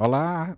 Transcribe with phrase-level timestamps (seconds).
[0.00, 0.56] Olá,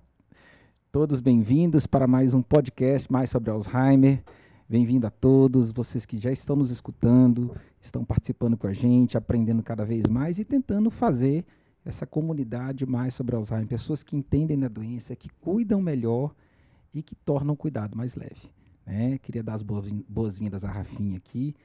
[0.93, 4.22] todos bem-vindos para mais um podcast mais sobre Alzheimer.
[4.68, 9.62] Bem-vindo a todos, vocês que já estão nos escutando, estão participando com a gente, aprendendo
[9.62, 11.46] cada vez mais e tentando fazer
[11.87, 16.35] essa comunidade mais sobre Alzheimer, pessoas que entendem da doença, que cuidam melhor
[16.93, 18.53] e que tornam o cuidado mais leve.
[18.85, 19.17] Né?
[19.17, 21.57] Queria dar as boas-vindas à Rafinha aqui,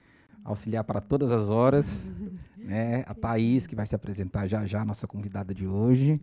[0.45, 2.09] auxiliar para todas as horas,
[2.57, 3.03] né?
[3.05, 6.21] a Thaís, que vai se apresentar já já, nossa convidada de hoje.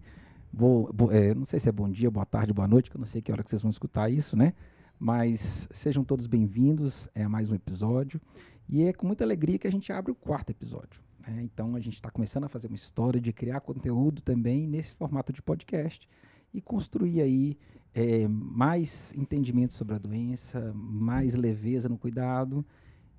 [0.52, 3.06] Bo, é, não sei se é bom dia, boa tarde, boa noite, que eu não
[3.06, 4.52] sei que hora que vocês vão escutar isso, né?
[4.98, 8.20] Mas sejam todos bem-vindos é, a mais um episódio.
[8.68, 11.00] E é com muita alegria que a gente abre o quarto episódio.
[11.20, 11.40] Né?
[11.42, 15.32] Então a gente está começando a fazer uma história de criar conteúdo também nesse formato
[15.32, 16.06] de podcast
[16.52, 17.56] e construir aí
[17.94, 22.62] é, mais entendimento sobre a doença, mais leveza no cuidado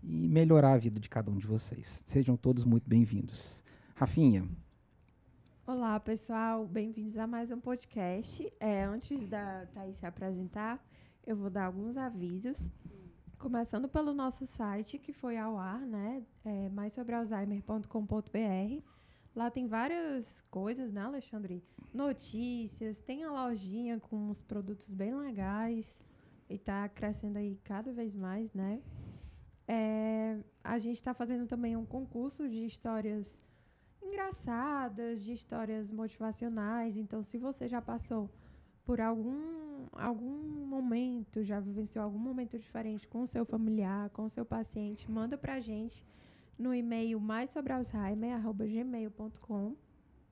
[0.04, 2.00] e melhorar a vida de cada um de vocês.
[2.06, 3.64] Sejam todos muito bem-vindos.
[3.96, 4.48] Rafinha,
[5.66, 6.68] Olá, pessoal.
[6.68, 8.52] Bem-vindos a mais um podcast.
[8.60, 10.86] É, antes da Thaís se apresentar,
[11.26, 12.58] eu vou dar alguns avisos.
[13.40, 16.22] Começando pelo nosso site, que foi ao ar, né?
[16.44, 18.84] É, mais sobre alzheimer.com.br.
[19.34, 21.64] Lá tem várias coisas, né, Alexandre?
[21.94, 25.96] Notícias, tem a lojinha com uns produtos bem legais.
[26.50, 28.82] E está crescendo aí cada vez mais, né?
[29.66, 33.53] É, a gente está fazendo também um concurso de histórias
[34.14, 36.96] engraçadas, de histórias motivacionais.
[36.96, 38.30] Então, se você já passou
[38.86, 44.30] por algum, algum momento, já vivenciou algum momento diferente com o seu familiar, com o
[44.30, 46.06] seu paciente, manda pra gente
[46.58, 47.74] no e-mail mais sobre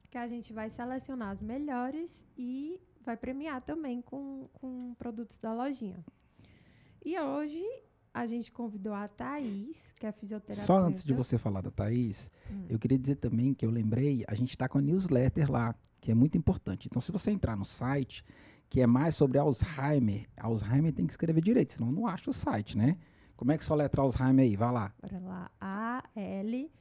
[0.10, 5.54] que a gente vai selecionar as melhores e vai premiar também com, com produtos da
[5.54, 6.04] lojinha.
[7.04, 7.64] E hoje
[8.14, 10.66] a gente convidou a Thaís, que é fisioterapeuta.
[10.66, 12.66] Só antes de você falar da Thaís, hum.
[12.70, 16.12] eu queria dizer também que eu lembrei, a gente está com a newsletter lá, que
[16.12, 16.88] é muito importante.
[16.88, 18.26] Então, se você entrar no site,
[18.70, 22.78] que é mais sobre Alzheimer, Alzheimer tem que escrever direito, senão não acha o site,
[22.78, 22.98] né?
[23.36, 24.56] Como é que só letra Alzheimer aí?
[24.56, 24.94] Vai lá.
[25.02, 25.52] Bora lá.
[25.60, 26.74] A-L-Z-H-E-I-M-E-R.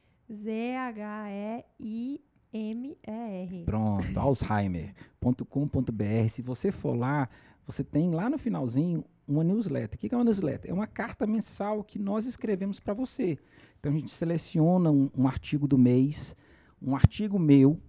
[3.65, 6.29] Pronto, alzheimer.com.br.
[6.29, 7.27] Se você for lá,
[7.65, 9.97] você tem lá no finalzinho uma newsletter.
[9.97, 10.69] O que é uma newsletter?
[10.69, 13.37] É uma carta mensal que nós escrevemos para você.
[13.79, 16.35] Então a gente seleciona um, um, artigo do mês,
[16.81, 17.79] um artigo meu,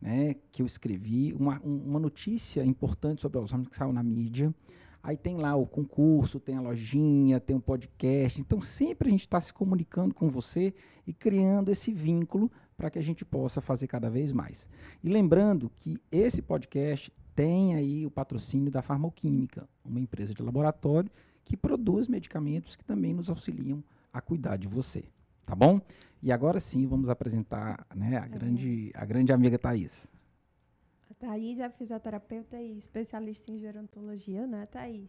[0.00, 4.54] né, que eu escrevi, uma, um, uma notícia importante sobre Alzheimer que saiu na mídia.
[5.02, 8.40] Aí tem lá o concurso, tem a lojinha, tem um podcast.
[8.40, 10.74] Então sempre a gente está se comunicando com você
[11.06, 14.68] e criando esse vínculo para que a gente possa fazer cada vez mais.
[15.02, 21.10] E lembrando que esse podcast tem aí o patrocínio da Farmoquímica, uma empresa de laboratório
[21.44, 25.04] que produz medicamentos que também nos auxiliam a cuidar de você.
[25.44, 25.80] Tá bom?
[26.22, 28.28] E agora sim vamos apresentar né, a, é.
[28.28, 30.10] grande, a grande amiga Thaís.
[31.10, 35.08] A Thaís é fisioterapeuta e especialista em gerontologia, né, Thaís?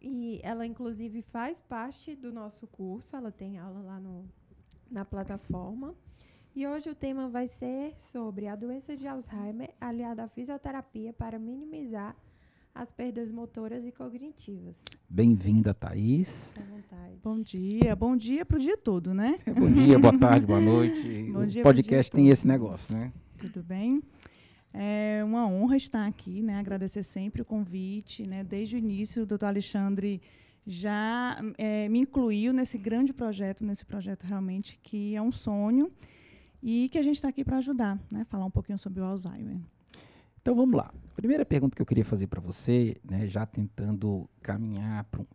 [0.00, 4.24] E ela, inclusive, faz parte do nosso curso, ela tem aula lá no,
[4.90, 5.94] na plataforma.
[6.54, 11.38] E hoje o tema vai ser sobre a doença de Alzheimer aliada à fisioterapia para
[11.38, 12.16] minimizar
[12.74, 14.76] as perdas motoras e cognitivas.
[15.08, 16.52] Bem-vinda, Thaís.
[17.22, 19.38] Bom dia, bom dia para o dia todo, né?
[19.46, 21.30] É, bom dia, boa tarde, boa noite.
[21.32, 22.32] bom dia o podcast tem todo.
[22.32, 23.12] esse negócio, né?
[23.38, 24.02] Tudo bem?
[24.74, 26.58] É uma honra estar aqui, né?
[26.58, 28.42] Agradecer sempre o convite, né?
[28.42, 30.20] Desde o início, o doutor Alexandre
[30.66, 35.92] já é, me incluiu nesse grande projeto, nesse projeto realmente que é um sonho
[36.62, 38.24] e que a gente está aqui para ajudar, né?
[38.24, 39.58] Falar um pouquinho sobre o Alzheimer.
[40.40, 40.92] Então vamos lá.
[41.14, 45.26] Primeira pergunta que eu queria fazer para você, né, já tentando caminhar para um,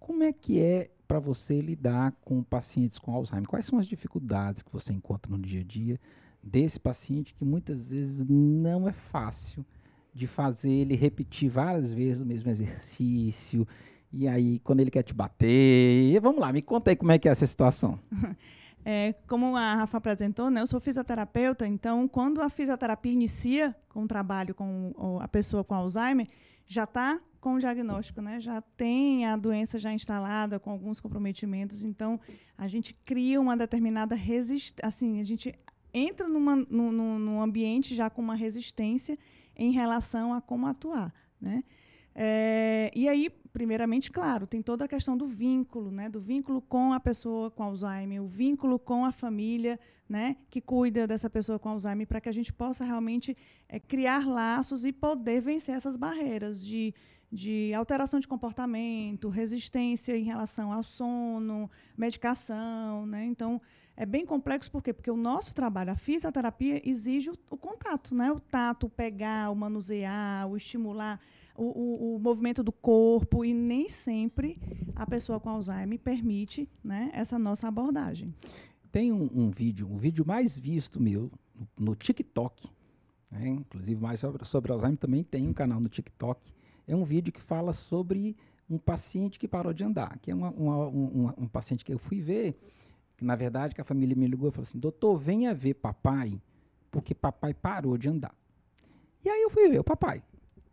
[0.00, 3.48] como é que é para você lidar com pacientes com Alzheimer?
[3.48, 6.00] Quais são as dificuldades que você encontra no dia a dia
[6.42, 9.64] desse paciente que muitas vezes não é fácil
[10.12, 13.66] de fazer ele repetir várias vezes o mesmo exercício?
[14.12, 17.28] E aí, quando ele quer te bater, vamos lá, me conta aí como é que
[17.28, 17.98] é essa situação.
[18.84, 24.04] É, como a Rafa apresentou, né, eu sou fisioterapeuta, então quando a fisioterapia inicia com
[24.04, 26.26] o trabalho com a pessoa com Alzheimer,
[26.66, 28.40] já está com o diagnóstico, né?
[28.40, 32.20] Já tem a doença já instalada com alguns comprometimentos, então
[32.56, 35.54] a gente cria uma determinada resistência, assim, a gente
[35.92, 39.18] entra numa, num, num ambiente já com uma resistência
[39.56, 41.64] em relação a como atuar, né?
[42.14, 46.08] É, e aí, primeiramente, claro, tem toda a questão do vínculo, né?
[46.08, 49.78] Do vínculo com a pessoa com Alzheimer, o vínculo com a família,
[50.08, 50.36] né?
[50.50, 53.36] Que cuida dessa pessoa com Alzheimer, para que a gente possa realmente
[53.68, 56.94] é, criar laços e poder vencer essas barreiras de,
[57.30, 63.24] de alteração de comportamento, resistência em relação ao sono, medicação, né?
[63.24, 63.60] Então,
[63.96, 64.92] é bem complexo, por quê?
[64.92, 68.30] Porque o nosso trabalho, a fisioterapia, exige o, o contato, né?
[68.30, 71.20] O tato, o pegar, o manusear, o estimular
[71.58, 74.56] o, o, o, movimento do corpo e nem sempre
[74.94, 78.32] a pessoa com Alzheimer permite né, essa nossa abordagem.
[78.92, 81.30] Tem um, um vídeo, o vídeo mais visto meu
[81.76, 82.70] no, TikTok,
[83.28, 86.54] né, inclusive mais sobre, sobre Alzheimer também tem um canal no TikTok.
[86.86, 88.36] É um vídeo que fala sobre
[88.70, 91.98] um paciente que parou de andar, que é uma, uma, um, um paciente que eu
[91.98, 92.56] fui ver,
[93.16, 96.40] que na verdade que a família me ligou e falou assim, doutor, venha ver papai,
[96.90, 98.34] porque papai parou de andar.
[99.24, 100.22] E aí eu fui ver o papai.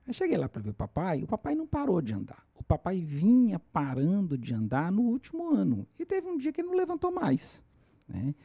[0.07, 2.45] Eu cheguei lá para ver o papai, o papai não parou de andar.
[2.53, 5.87] O papai vinha parando de andar no último ano.
[5.97, 7.61] E teve um dia que ele não levantou mais.
[8.07, 8.35] Né?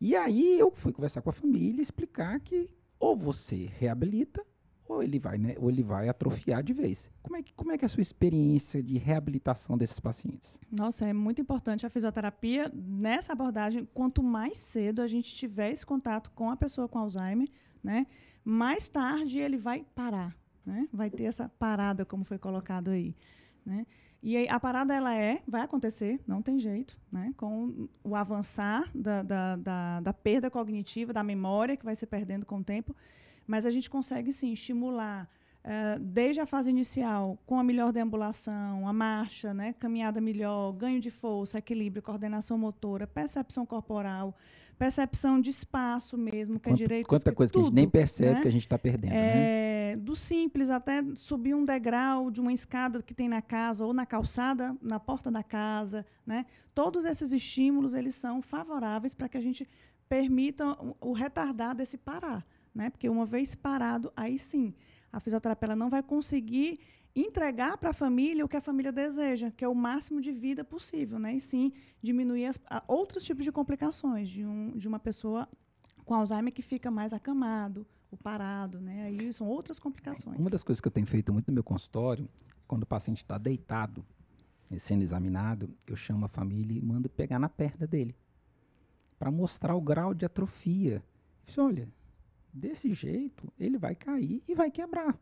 [0.00, 4.44] E aí eu fui conversar com a família e explicar que ou você reabilita
[4.86, 7.10] ou ele vai, né, ou ele vai atrofiar de vez.
[7.22, 10.60] Como é, que, como é que é a sua experiência de reabilitação desses pacientes?
[10.70, 13.88] Nossa, é muito importante a fisioterapia nessa abordagem.
[13.94, 17.48] Quanto mais cedo a gente tiver esse contato com a pessoa com Alzheimer,
[17.82, 18.06] né,
[18.44, 20.36] mais tarde ele vai parar.
[20.64, 20.88] Né?
[20.92, 23.14] Vai ter essa parada, como foi colocado aí.
[23.64, 23.86] Né?
[24.22, 27.34] E aí, a parada ela é, vai acontecer, não tem jeito, né?
[27.36, 32.46] com o avançar da, da, da, da, perda cognitiva, da memória que vai se perdendo
[32.46, 32.96] com o tempo,
[33.46, 35.28] mas a gente consegue sim estimular
[35.62, 39.74] uh, desde a fase inicial, com a melhor deambulação, a marcha, né?
[39.74, 44.34] caminhada melhor, ganho de força, equilíbrio, coordenação motora, percepção corporal,
[44.74, 47.06] percepção de espaço mesmo, que é direito.
[47.06, 48.40] Quanta coisa tudo, que a gente nem percebe né?
[48.40, 49.12] que a gente está perdendo.
[49.12, 49.16] Né?
[49.16, 49.96] É, né?
[49.96, 54.04] Do simples até subir um degrau de uma escada que tem na casa ou na
[54.04, 56.46] calçada, na porta da casa, né?
[56.74, 59.68] Todos esses estímulos eles são favoráveis para que a gente
[60.08, 62.44] permita o, o retardar desse parar,
[62.74, 62.90] né?
[62.90, 64.74] Porque uma vez parado, aí sim,
[65.12, 66.80] a fisioterapia não vai conseguir
[67.14, 70.64] entregar para a família o que a família deseja, que é o máximo de vida
[70.64, 71.34] possível, né?
[71.34, 71.72] E sim
[72.02, 75.48] diminuir as, a, outros tipos de complicações de, um, de uma pessoa
[76.04, 79.04] com Alzheimer que fica mais acamado, o parado, né?
[79.04, 80.38] Aí são outras complicações.
[80.38, 82.28] Uma das coisas que eu tenho feito muito no meu consultório,
[82.66, 84.04] quando o paciente está deitado,
[84.78, 88.14] sendo examinado, eu chamo a família e mando pegar na perna dele,
[89.18, 91.02] para mostrar o grau de atrofia.
[91.56, 91.88] Eu olha,
[92.52, 95.18] desse jeito ele vai cair e vai quebrar.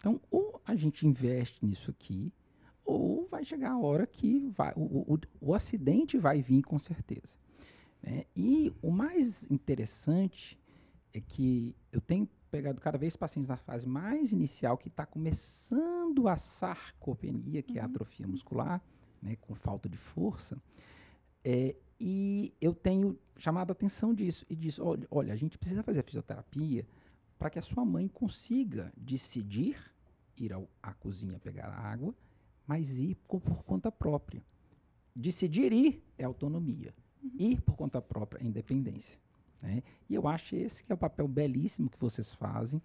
[0.00, 2.32] Então, ou a gente investe nisso aqui,
[2.82, 7.38] ou vai chegar a hora que vai, o, o, o acidente vai vir com certeza.
[8.02, 8.24] Né?
[8.34, 10.58] E o mais interessante
[11.12, 16.26] é que eu tenho pegado cada vez pacientes na fase mais inicial que está começando
[16.26, 17.78] a sarcopenia, que uhum.
[17.78, 17.90] é a uhum.
[17.90, 18.82] atrofia muscular,
[19.20, 20.60] né, com falta de força.
[21.44, 25.82] É, e eu tenho chamado a atenção disso e disse, olha, olha, a gente precisa
[25.82, 26.86] fazer a fisioterapia
[27.38, 29.89] para que a sua mãe consiga decidir
[30.44, 32.14] ir ao, à cozinha pegar água,
[32.66, 34.42] mas ir por, por conta própria.
[35.14, 36.94] Decidir ir é autonomia.
[37.22, 37.30] Uhum.
[37.38, 39.18] Ir por conta própria é independência.
[39.60, 39.82] Né?
[40.08, 42.80] E eu acho esse que é o papel belíssimo que vocês fazem,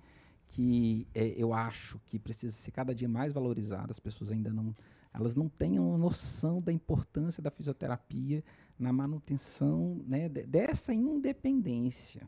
[0.50, 3.92] que é, eu acho que precisa ser cada dia mais valorizado.
[3.92, 4.76] As pessoas ainda não,
[5.14, 8.44] elas não têm uma noção da importância da fisioterapia
[8.78, 12.28] na manutenção né, dessa independência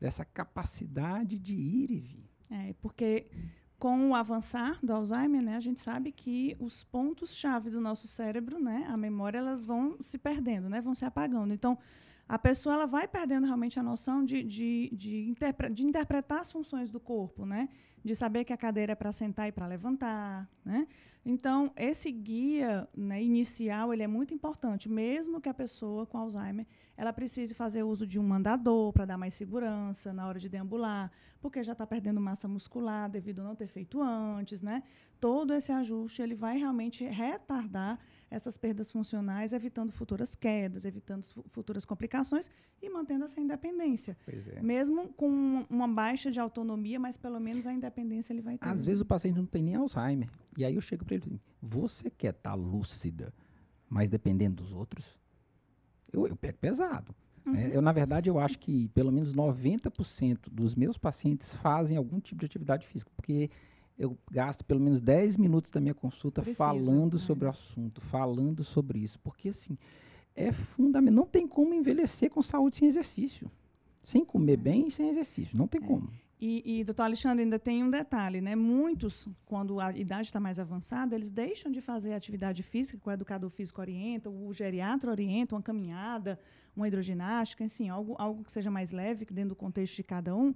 [0.00, 2.30] dessa capacidade de ir e vir.
[2.50, 3.26] É, porque
[3.78, 8.58] com o avançar do Alzheimer, né, a gente sabe que os pontos-chave do nosso cérebro,
[8.58, 11.52] né, a memória, elas vão se perdendo, né, vão se apagando.
[11.52, 11.76] Então,
[12.28, 16.50] a pessoa ela vai perdendo realmente a noção de, de, de, interpre de interpretar as
[16.50, 17.68] funções do corpo, né?
[18.04, 20.86] De saber que a cadeira é para sentar e para levantar, né?
[21.28, 26.64] Então, esse guia né, inicial ele é muito importante, mesmo que a pessoa com Alzheimer
[26.96, 31.10] ela precise fazer uso de um mandador para dar mais segurança na hora de deambular,
[31.40, 34.84] porque já está perdendo massa muscular devido a não ter feito antes, né?
[35.20, 37.98] Todo esse ajuste ele vai realmente retardar
[38.30, 42.50] essas perdas funcionais, evitando futuras quedas, evitando futuras complicações
[42.82, 44.16] e mantendo essa independência.
[44.26, 44.60] É.
[44.60, 48.68] Mesmo com uma baixa de autonomia, mas pelo menos a independência ele vai ter.
[48.68, 50.28] Às vezes o paciente não tem nem Alzheimer.
[50.56, 53.32] E aí eu chego para ele assim: você quer estar tá lúcida,
[53.88, 55.18] mas dependendo dos outros?
[56.12, 57.14] Eu, eu pego pesado.
[57.46, 57.54] Uhum.
[57.54, 62.18] É, eu, na verdade, eu acho que pelo menos 90% dos meus pacientes fazem algum
[62.18, 63.50] tipo de atividade física, porque
[63.98, 67.20] eu gasto pelo menos 10 minutos da minha consulta Precisa, falando né?
[67.20, 69.18] sobre o assunto, falando sobre isso.
[69.20, 69.78] Porque, assim,
[70.34, 71.16] é fundamental.
[71.16, 73.50] Não tem como envelhecer com saúde sem exercício.
[74.04, 74.56] Sem comer é.
[74.56, 75.56] bem e sem exercício.
[75.56, 75.86] Não tem é.
[75.86, 76.10] como.
[76.38, 78.54] E E, doutor Alexandre, ainda tem um detalhe, né?
[78.54, 83.10] Muitos, quando a idade está mais avançada, eles deixam de fazer atividade física, que o
[83.10, 86.38] educador físico orienta, o geriatra orienta, uma caminhada,
[86.76, 90.54] uma hidroginástica, enfim, algo, algo que seja mais leve, dentro do contexto de cada um,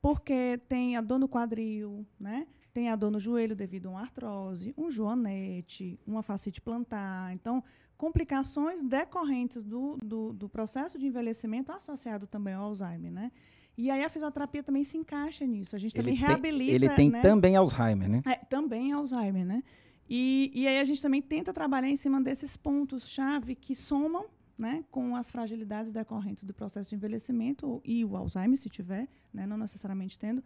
[0.00, 2.48] porque tem a dor no quadril, né?
[2.72, 7.32] Tem a dor no joelho devido a uma artrose, um joanete, uma fascite plantar.
[7.34, 7.62] Então,
[7.96, 13.30] complicações decorrentes do, do, do processo de envelhecimento associado também ao Alzheimer, né?
[13.76, 15.76] E aí a fisioterapia também se encaixa nisso.
[15.76, 16.72] A gente Ele também tem- reabilita.
[16.72, 17.20] Ele tem né?
[17.22, 18.22] também Alzheimer, né?
[18.26, 19.62] É, também Alzheimer, né?
[20.08, 24.26] E, e aí a gente também tenta trabalhar em cima desses pontos-chave que somam
[24.58, 29.46] né, com as fragilidades decorrentes do processo de envelhecimento e o Alzheimer, se tiver, né,
[29.46, 30.42] não necessariamente tendo,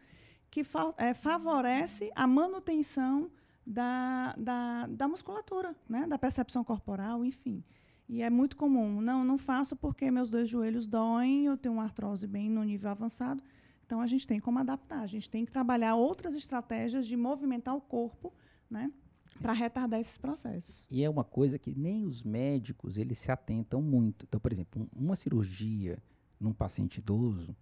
[0.51, 3.31] que fa é, favorece a manutenção
[3.67, 7.63] da, da, da musculatura, né, da percepção corporal, enfim.
[8.09, 9.01] E é muito comum.
[9.01, 12.91] Não, não faço porque meus dois joelhos doem, eu tenho uma artrose bem no nível
[12.91, 13.43] avançado.
[13.85, 15.01] Então, a gente tem como adaptar.
[15.01, 18.33] A gente tem que trabalhar outras estratégias de movimentar o corpo,
[18.71, 18.93] né?
[19.41, 20.87] Para retardar esses processos.
[20.91, 24.25] E é uma coisa que nem os médicos eles se atentam muito.
[24.29, 25.99] Então, por exemplo, um- uma cirurgia
[26.41, 27.55] num paciente idoso,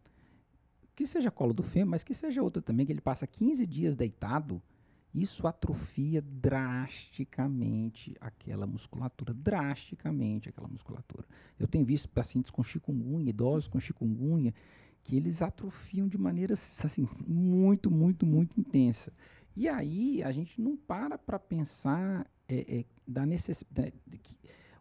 [0.95, 3.97] que seja colo do fêmur, mas que seja outra também, que ele passa 15 dias
[3.97, 4.63] deitado,
[5.13, 11.25] isso atrofia drasticamente aquela musculatura, drasticamente aquela musculatura.
[11.59, 14.53] Eu tenho visto pacientes com chikungunya, idosos com chikungunya,
[15.03, 19.13] que eles atrofiam de maneira assim muito, muito, muito intensa.
[19.55, 23.95] E aí a gente não para para pensar é, é, da necessidade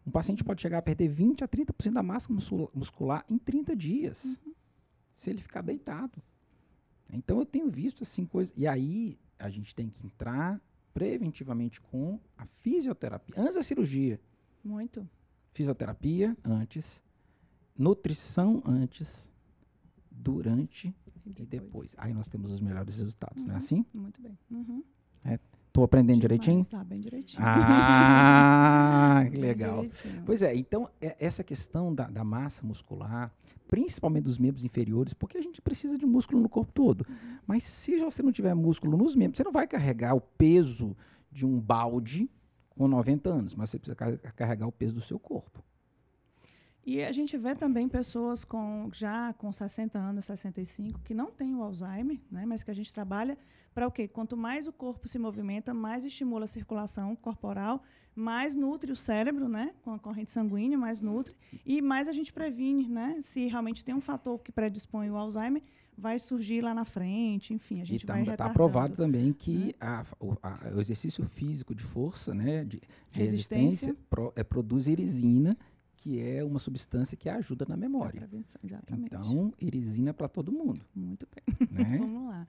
[0.06, 3.74] um paciente pode chegar a perder 20 a 30% da massa muscula- muscular em 30
[3.74, 4.38] dias,
[5.16, 6.22] se ele ficar deitado.
[7.12, 8.52] Então eu tenho visto assim coisas.
[8.56, 10.60] E aí a gente tem que entrar
[10.92, 14.20] preventivamente com a fisioterapia, antes da cirurgia.
[14.64, 15.08] Muito.
[15.52, 17.02] Fisioterapia antes,
[17.76, 19.30] nutrição antes,
[20.10, 20.94] durante
[21.26, 21.94] e depois.
[21.98, 23.56] Aí nós temos os melhores resultados, não é Uhum.
[23.64, 23.86] assim?
[23.92, 24.38] Muito bem.
[24.50, 24.82] Uhum.
[25.74, 26.64] Estou aprendendo Demais, direitinho?
[26.66, 27.42] Tá bem direitinho.
[27.44, 29.84] Ah, que legal.
[30.24, 33.32] Pois é, então é- essa questão da, da massa muscular,
[33.66, 37.04] principalmente dos membros inferiores, porque a gente precisa de músculo no corpo todo.
[37.44, 40.96] Mas se você não tiver músculo nos membros, você não vai carregar o peso
[41.32, 42.30] de um balde
[42.70, 45.60] com 90 anos, mas você precisa car- carregar o peso do seu corpo.
[46.86, 51.54] E a gente vê também pessoas com já com 60 anos, 65, que não têm
[51.54, 53.38] o Alzheimer, né, mas que a gente trabalha
[53.74, 54.06] para o quê?
[54.06, 57.82] Quanto mais o corpo se movimenta, mais estimula a circulação corporal,
[58.14, 62.32] mais nutre o cérebro, né, com a corrente sanguínea, mais nutre, e mais a gente
[62.32, 65.62] previne, né, se realmente tem um fator que predispõe o Alzheimer,
[65.96, 68.50] vai surgir lá na frente, enfim, a gente está vai retardando.
[68.50, 69.34] aprovado também né?
[69.38, 73.66] que a- o, a- o exercício físico de força, né, de, de Resistência.
[73.88, 75.56] resistência, pro- é, produz irisina,
[76.04, 78.20] que é uma substância que ajuda na memória.
[78.20, 79.06] prevenção, Exatamente.
[79.06, 81.68] Então, irisina para todo mundo, Muito bem.
[81.70, 81.96] né?
[81.98, 82.46] Vamos lá.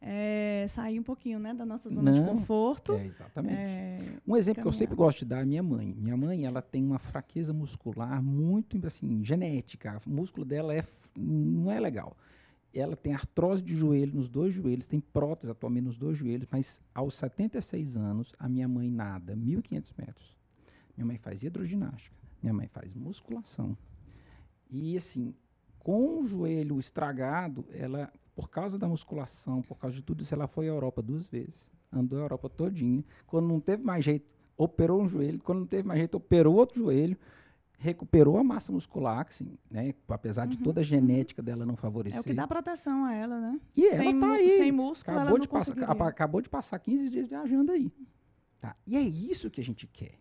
[0.00, 2.92] É, sair um pouquinho, né, da nossa zona de Não, conforto.
[2.92, 3.54] É, exatamente.
[3.56, 4.78] É, Um exemplo que eu caminhar.
[4.78, 5.92] sempre gosto de dar é minha mãe.
[5.98, 10.00] Minha mãe, ela tem uma fraqueza muscular muito, assim, genética.
[10.06, 10.86] O músculo dela é,
[11.16, 12.16] não é legal.
[12.72, 16.80] Ela tem artrose de joelho nos dois joelhos, tem prótese atualmente nos dois joelhos, mas
[16.94, 20.36] aos 76 anos, a minha mãe nada 1.500 metros.
[20.96, 23.76] Minha mãe faz hidroginástica, minha mãe faz musculação.
[24.70, 25.34] E, assim,
[25.78, 30.46] com o joelho estragado, ela, por causa da musculação, por causa de tudo isso, ela
[30.46, 31.70] foi à Europa duas vezes.
[31.90, 33.02] Andou a Europa todinha.
[33.26, 35.38] Quando não teve mais jeito, operou um joelho.
[35.42, 37.16] Quando não teve mais jeito, operou outro joelho.
[37.78, 39.94] Recuperou a massa muscular, que, assim, né?
[40.08, 42.18] Apesar de Uhum, toda a genética dela não favorecer.
[42.18, 43.60] é o que dá proteção a ela, né?
[43.76, 44.56] E sem, ela tá aí.
[44.56, 47.92] sem músculo, Acabou ela de, não passar, acabou de passar 15 dias viajando aí.
[48.60, 48.74] Tá?
[48.86, 50.18] E é isso que a gente quer.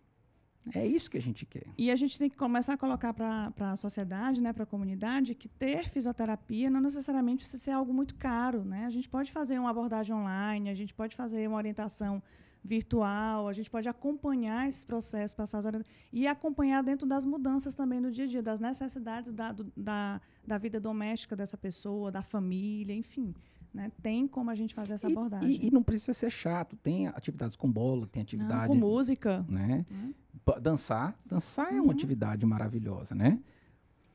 [0.74, 1.66] É isso que a gente quer.
[1.78, 5.36] E a gente tem que começar a colocar para a sociedade, né, para a comunidade,
[5.36, 8.64] que ter fisioterapia não necessariamente precisa ser algo muito caro.
[8.64, 8.86] Né?
[8.86, 12.22] A gente pode fazer uma abordagem online, a gente pode fazer uma orientação
[12.64, 17.76] virtual, a gente pode acompanhar esses processos, passar as orienta- e acompanhar dentro das mudanças
[17.76, 22.10] também do dia a dia, das necessidades da, do- da, da vida doméstica dessa pessoa,
[22.10, 23.34] da família, enfim.
[23.74, 23.92] Né?
[24.02, 25.52] Tem como a gente fazer essa E- abordagem.
[25.52, 26.78] E, e não precisa ser chato.
[26.78, 28.68] Tem atividades com bola, tem Não, atividade.
[28.68, 29.46] com música.
[29.50, 29.86] né?
[29.90, 30.14] Né?
[30.62, 31.18] Dançar.
[31.26, 31.84] Dançar é Uhum.
[31.86, 33.40] uma atividade maravilhosa, né?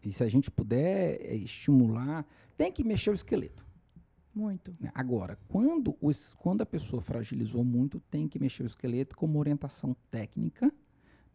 [0.05, 2.25] E se a gente puder eh, estimular,
[2.57, 3.67] tem que mexer o esqueleto.
[4.35, 4.77] Muito.
[4.79, 4.91] né?
[4.95, 9.39] Agora, quando, os, quando a pessoa fragilizou muito, tem que mexer o esqueleto com uma
[9.39, 10.73] orientação técnica,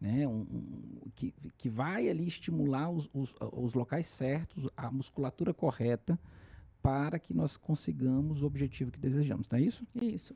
[0.00, 0.26] né?
[0.26, 6.18] Um, um- que, que vai ali estimular os, os, os locais certos, a musculatura correta,
[6.82, 9.86] para que nós consigamos o objetivo que desejamos, não é isso?
[9.94, 10.34] Isso.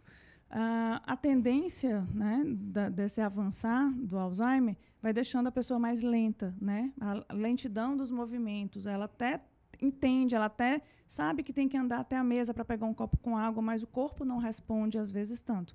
[0.50, 6.54] Ah, a tendência né, da- desse avançar do Alzheimer vai deixando a pessoa mais lenta,
[6.60, 6.90] né?
[7.00, 9.42] A lentidão dos movimentos, ela até
[9.80, 13.16] entende, ela até sabe que tem que andar até a mesa para pegar um copo
[13.18, 15.74] com água, mas o corpo não responde às vezes tanto.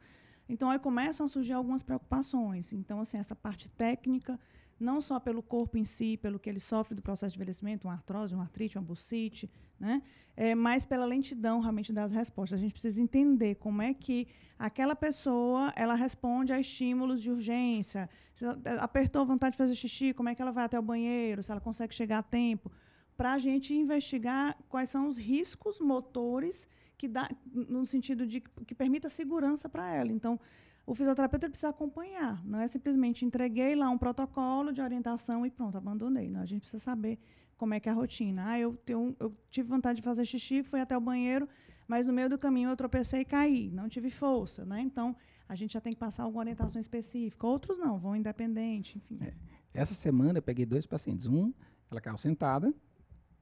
[0.49, 2.73] Então aí começam a surgir algumas preocupações.
[2.73, 4.39] Então assim, essa parte técnica,
[4.79, 7.93] não só pelo corpo em si, pelo que ele sofre do processo de envelhecimento, uma
[7.93, 9.49] artrose, uma artrite, uma bursite,
[9.79, 10.01] né?
[10.35, 12.59] É, mas pela lentidão realmente das respostas.
[12.59, 14.27] A gente precisa entender como é que
[14.57, 18.09] aquela pessoa ela responde a estímulos de urgência.
[18.33, 18.43] Se
[18.79, 21.61] apertou vontade de fazer xixi, como é que ela vai até o banheiro, se ela
[21.61, 22.71] consegue chegar a tempo
[23.15, 28.73] para a gente investigar quais são os riscos motores que dá no sentido de que
[28.73, 30.11] permita segurança para ela.
[30.11, 30.39] Então,
[30.85, 35.77] o fisioterapeuta precisa acompanhar, não é simplesmente entreguei lá um protocolo de orientação e pronto,
[35.77, 36.29] abandonei.
[36.29, 37.17] Não, a gente precisa saber
[37.57, 38.49] como é que é a rotina.
[38.49, 41.47] Ah, eu, tenho, eu tive vontade de fazer xixi, fui até o banheiro,
[41.87, 44.81] mas no meio do caminho eu tropecei e caí, não tive força, né?
[44.81, 45.15] Então,
[45.47, 47.45] a gente já tem que passar alguma orientação específica.
[47.47, 49.19] Outros não, vão independente, enfim.
[49.21, 49.33] É.
[49.73, 51.25] Essa semana eu peguei dois pacientes.
[51.25, 51.53] Um,
[51.89, 52.73] ela caiu sentada,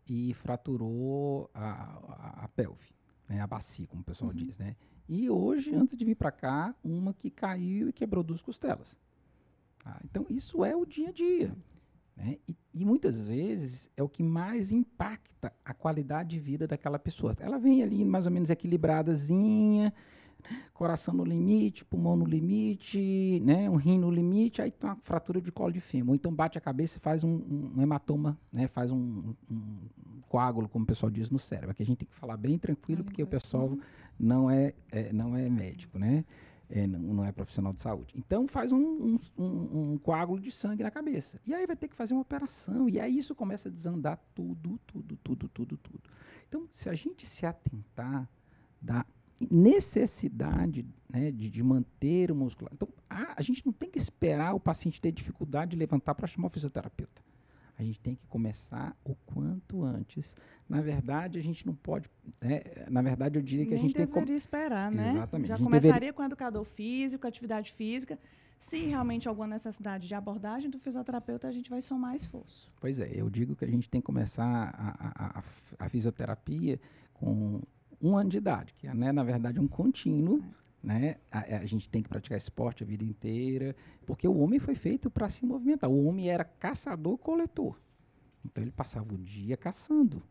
[0.08, 2.94] e fraturou a, a, a pelve,
[3.30, 4.38] né, a bacia, como o pessoal uhum.
[4.38, 4.76] diz, né?
[5.08, 8.98] E hoje, antes de vir para cá, uma que caiu e quebrou duas costelas.
[9.86, 11.56] Ah, então, isso é o dia a dia.
[12.16, 12.38] Né?
[12.48, 17.36] E, e, muitas vezes é o que mais impacta a qualidade de vida daquela pessoa.
[17.40, 19.94] Ela vem ali mais ou menos equilibradazinha,
[20.74, 25.40] coração no limite, pulmão no limite, né, um rim no limite, aí tem uma fratura
[25.40, 26.10] de colo de fêmur.
[26.10, 29.66] Ou então bate a cabeça e faz um, um hematoma, né, faz um, um,
[30.28, 31.72] coágulo, como o pessoal diz, no cérebro.
[31.72, 33.80] Aqui a gente tem que falar bem tranquilo, porque o pessoal uhum.
[34.22, 36.24] Não é, é, não é médico, né?
[36.70, 38.14] É, não, não, é profissional de saúde.
[38.16, 41.42] Então faz um, um, um, coágulo de sangue na cabeça.
[41.46, 42.88] E aí vai ter que fazer uma operação.
[42.88, 46.02] E aí isso começa a desandar tudo, tudo, tudo, tudo, tudo.
[46.48, 48.30] Então, se a gente se atentar
[48.82, 49.06] da
[49.50, 52.72] necessidade né, de, de, manter o muscular.
[52.74, 56.28] Então, a, a, gente não tem que esperar o paciente ter dificuldade de levantar para
[56.28, 57.22] chamar o fisioterapeuta.
[57.82, 60.36] A gente tem que começar o quanto antes.
[60.70, 62.08] Na verdade, a gente não pode.
[62.40, 64.14] Né, na verdade, eu diria que Nem a gente tem que.
[64.14, 65.14] deveria esperar, né?
[65.14, 65.48] Exatamente.
[65.48, 66.14] Já começaria deveria...
[66.14, 68.20] com o educador físico, atividade física.
[68.56, 72.72] Se realmente alguma necessidade de abordagem do fisioterapeuta, a gente vai somar esforço.
[72.80, 75.44] Pois é, eu digo que a gente tem que começar a, a, a,
[75.80, 76.80] a fisioterapia
[77.16, 77.60] com
[78.00, 80.44] um ano de idade, que é, né, na verdade, um contínuo.
[80.84, 81.18] Né?
[81.32, 85.12] A, a, gente tem que praticar esporte a vida inteira, porque o homem foi feito
[85.12, 85.90] para se movimentar.
[85.90, 87.80] O homem era caçador-coletor.
[88.44, 90.24] Então ele passava o dia caçando.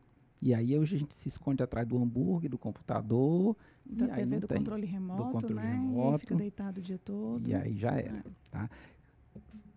[0.42, 3.56] E aí hoje a gente se esconde atrás do hambúrguer, do computador.
[3.84, 5.72] Da TV do controle remoto, do controle né?
[5.72, 7.48] Remoto, e fica deitado o dia todo.
[7.48, 8.18] E aí já era.
[8.18, 8.22] É.
[8.50, 8.70] Tá?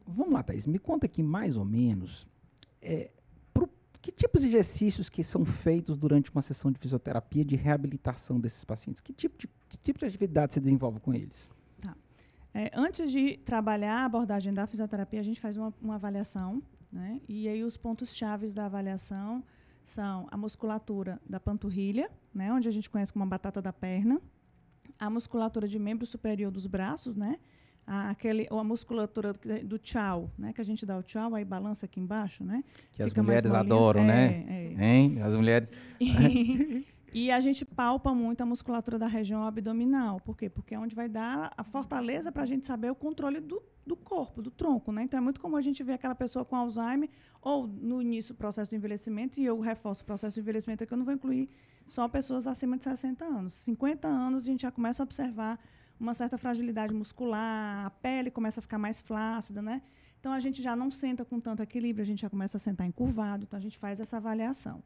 [0.08, 0.66] Vamos lá, Thaís.
[0.66, 2.28] Me conta aqui mais ou menos
[2.82, 3.12] é,
[4.04, 8.62] que tipos de exercícios que são feitos durante uma sessão de fisioterapia de reabilitação desses
[8.66, 9.00] pacientes?
[9.00, 11.50] Que tipo de, que tipo de atividade se desenvolve com eles?
[11.82, 11.96] Tá.
[12.54, 16.62] É, antes de trabalhar a abordagem da fisioterapia, a gente faz uma, uma avaliação,
[16.92, 17.22] né?
[17.30, 19.42] E aí os pontos chaves da avaliação
[19.82, 22.52] são a musculatura da panturrilha, né?
[22.52, 24.22] Onde a gente conhece como a batata da perna,
[25.00, 27.40] a musculatura de membro superior dos braços, né?
[27.86, 30.54] A, aquele, a musculatura do tchau, né?
[30.54, 32.64] Que a gente dá o tchau, aí balança aqui embaixo, né?
[32.94, 34.46] Que Fica as mulheres adoram, é, né?
[34.48, 34.86] É.
[34.86, 35.22] Hein?
[35.22, 35.72] As mulheres...
[36.00, 40.20] E, e, a gente palpa muito a musculatura da região abdominal.
[40.22, 40.50] Por quê?
[40.50, 43.96] Porque é onde vai dar a fortaleza para a gente saber o controle do, do
[43.96, 45.04] corpo, do tronco, né?
[45.04, 47.10] Então, é muito comum a gente ver aquela pessoa com Alzheimer
[47.42, 50.94] ou no início do processo de envelhecimento, e eu reforço o processo de envelhecimento aqui,
[50.94, 51.50] eu não vou incluir
[51.88, 53.54] só pessoas acima de 60 anos.
[53.56, 55.60] 50 anos, a gente já começa a observar
[56.00, 59.82] uma certa fragilidade muscular, a pele começa a ficar mais flácida, né?
[60.20, 62.88] Então a gente já não senta com tanto equilíbrio, a gente já começa a sentar
[62.88, 64.82] encurvado, então a gente faz essa avaliação.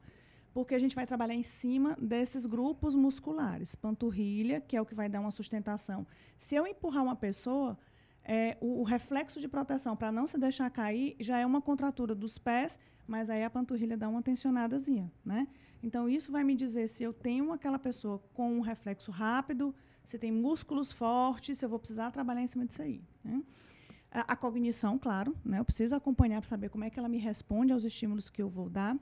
[0.54, 3.76] Porque a gente vai trabalhar em cima desses grupos musculares.
[3.76, 6.08] Panturrilha, que é o que vai dar uma sustentação.
[6.40, 7.78] Se eu empurrar uma pessoa,
[8.24, 12.16] é, o, o, reflexo de proteção para não se deixar cair já é uma contratura
[12.16, 15.48] dos pés, mas aí a panturrilha dá uma tensionadazinha, né?
[15.82, 19.74] Então isso vai me dizer se eu tenho aquela pessoa com um reflexo rápido,
[20.08, 23.04] se tem músculos fortes, eu vou precisar trabalhar em cima disso aí.
[23.22, 23.44] Né?
[24.10, 25.60] A, a, cognição, claro, né?
[25.60, 28.48] eu preciso acompanhar para saber como é que ela me responde aos estímulos que eu
[28.48, 28.98] vou dar.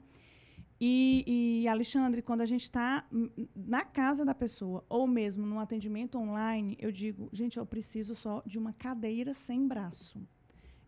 [0.80, 3.06] E, e Alexandre, quando a gente está
[3.54, 8.42] na casa da pessoa, ou mesmo no atendimento online, eu digo, gente, eu preciso só
[8.44, 10.20] de uma cadeira sem braço.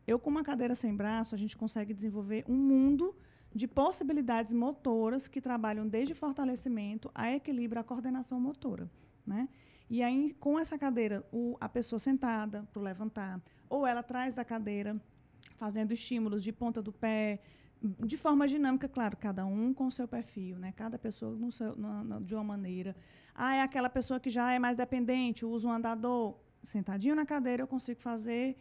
[0.05, 3.15] Eu, com uma cadeira sem braço, a gente consegue desenvolver um mundo
[3.55, 8.91] de possibilidades motoras que trabalham desde fortalecimento a equilíbrio, a coordenação motora.
[9.25, 9.49] Né?
[9.91, 14.45] E aí, com essa cadeira, o, a pessoa sentada para levantar, ou ela atrás da
[14.45, 15.01] cadeira,
[15.57, 17.41] fazendo estímulos de ponta do pé,
[17.83, 20.73] de forma dinâmica, claro, cada um com o seu perfil, né?
[20.73, 22.95] Cada pessoa no seu, no, no, de uma maneira.
[23.35, 26.37] Ah, é aquela pessoa que já é mais dependente, usa um andador.
[26.63, 28.57] Sentadinho na cadeira, eu consigo fazer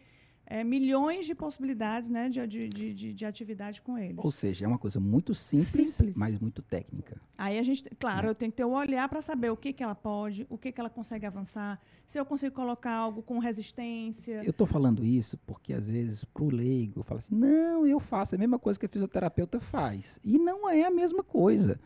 [0.50, 4.16] é, milhões de possibilidades né, de, de, de, de, atividade com eles.
[4.16, 6.16] Ou seja, é uma coisa muito simples, simples.
[6.16, 7.20] mas muito técnica.
[7.36, 8.30] Aí a gente, claro, é.
[8.30, 10.72] eu tenho que ter o olhar para saber o que, que ela pode, o que,
[10.72, 14.42] que ela consegue avançar, se eu consigo colocar algo com resistência.
[14.42, 18.00] Eu estou falando isso porque, às vezes, para o leigo, eu falo assim, não, eu
[18.00, 20.18] faço a mesma coisa que a fisioterapeuta faz.
[20.24, 21.78] E não é a mesma coisa.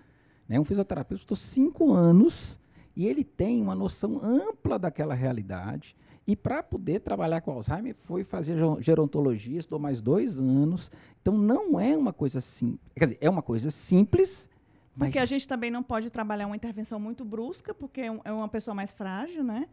[0.48, 0.60] Né?
[0.60, 2.60] Um fisioterapeuta, estou cinco anos
[2.94, 8.22] e ele tem uma noção ampla daquela realidade e para poder trabalhar com Alzheimer, foi
[8.22, 10.90] fazer gerontologia, estudou mais dois anos.
[11.20, 12.80] Então, não é uma coisa simples.
[12.94, 14.48] Quer dizer, é uma coisa simples,
[14.96, 15.08] mas...
[15.08, 18.48] Porque a gente também não pode trabalhar uma intervenção muito brusca, porque é, é uma
[18.48, 19.66] pessoa mais frágil, né?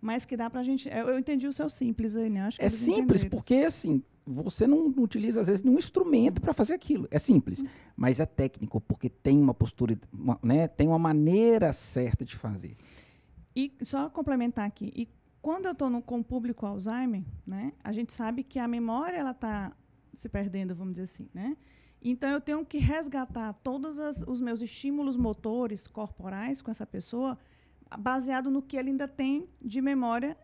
[0.00, 0.88] Mas que dá para a gente...
[0.88, 2.48] Eu, entendi o seu simples aí, né?
[2.58, 3.30] é simples, entenderam.
[3.30, 7.06] porque, assim, você não, não, utiliza, às vezes, nenhum instrumento para fazer aquilo.
[7.10, 7.62] É simples,
[7.96, 10.68] mas é técnico, porque tem uma postura, uma, né?
[10.68, 12.76] Tem uma maneira certa de fazer.
[13.54, 15.08] E só complementar aqui, e
[15.42, 19.30] quando eu estou com o público Alzheimer, né, a gente sabe que a memória ela
[19.30, 19.72] está
[20.14, 21.56] se perdendo, vamos dizer assim, né?
[22.02, 27.38] Então eu tenho que resgatar todos as, os meus estímulos motores corporais com essa pessoa,
[27.98, 30.36] baseado no que ele ainda tem de memória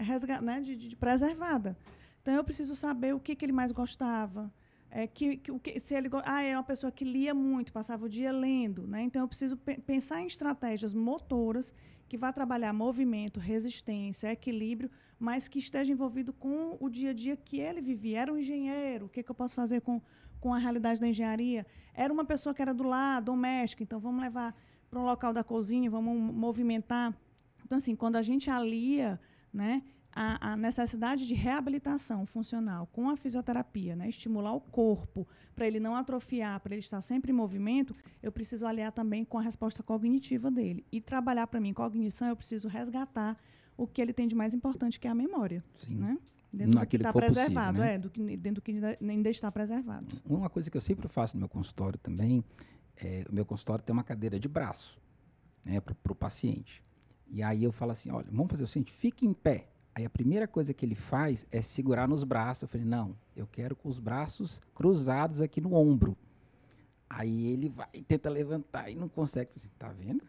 [0.42, 1.76] né, de, de, preservada.
[2.20, 4.52] Então eu preciso saber o que, que ele mais gostava,
[4.96, 8.32] é, que, que, se ele ah é uma pessoa que lia muito, passava o dia
[8.32, 9.02] lendo, né?
[9.02, 11.74] Então eu preciso pe pensar em estratégias motoras
[12.08, 17.36] que vá trabalhar movimento, resistência, equilíbrio, mas que esteja envolvido com o dia a dia
[17.36, 18.20] que ele vivia.
[18.20, 20.00] Era um engenheiro, o que, que eu posso fazer com,
[20.40, 21.66] com a realidade da engenharia?
[21.92, 24.56] Era uma pessoa que era do lar, doméstica, então vamos levar
[24.88, 27.14] para um local da cozinha, vamos movimentar.
[27.66, 29.20] Então, assim, quando a gente alia
[29.52, 29.82] né,
[30.16, 35.78] a, a, necessidade de reabilitação funcional com a fisioterapia, né, estimular o corpo para ele
[35.78, 39.82] não atrofiar, para ele estar sempre em movimento, eu preciso aliar também com a resposta
[39.82, 40.86] cognitiva dele.
[40.90, 43.36] E trabalhar para mim cognição, eu preciso resgatar
[43.76, 45.62] o que ele tem de mais importante, que é a memória.
[45.74, 45.96] Sim.
[45.96, 46.18] Né?
[46.50, 47.94] Dentro Naquilo do que está preservado, possível, né?
[47.94, 50.06] é, do que, dentro do que ainda está preservado.
[50.24, 52.42] Uma coisa que eu sempre faço no meu consultório também,
[52.96, 54.98] é, o meu consultório tem uma cadeira de braço
[55.62, 56.82] né, para o paciente.
[57.28, 59.68] E aí eu falo assim, olha, vamos fazer o seguinte, fique em pé.
[59.96, 62.64] Aí a primeira coisa que ele faz é segurar nos braços.
[62.64, 66.14] Eu falei, não, eu quero com os braços cruzados aqui no ombro.
[67.08, 69.52] Aí ele vai e tenta levantar e não consegue.
[69.54, 70.22] Falei, tá vendo?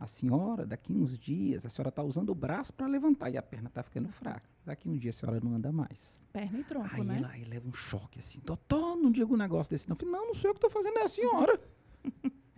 [0.00, 3.42] A senhora, daqui uns dias, a senhora está usando o braço para levantar e a
[3.42, 4.50] perna está ficando fraca.
[4.66, 6.18] Daqui uns dias a senhora não anda mais.
[6.32, 7.30] Perna e tronco, aí né?
[7.30, 8.40] Aí leva um choque assim.
[8.44, 9.94] Doutor, não digo um negócio desse não.
[9.94, 11.60] Eu falei, não, não sou eu que estou fazendo, é a senhora.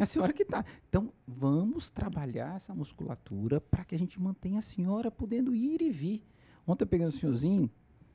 [0.00, 0.64] É a senhora que está.
[0.88, 5.90] Então, vamos trabalhar essa musculatura para que a gente mantenha a senhora podendo ir e
[5.90, 6.24] vir.
[6.66, 7.70] Ontem eu peguei um senhorzinho,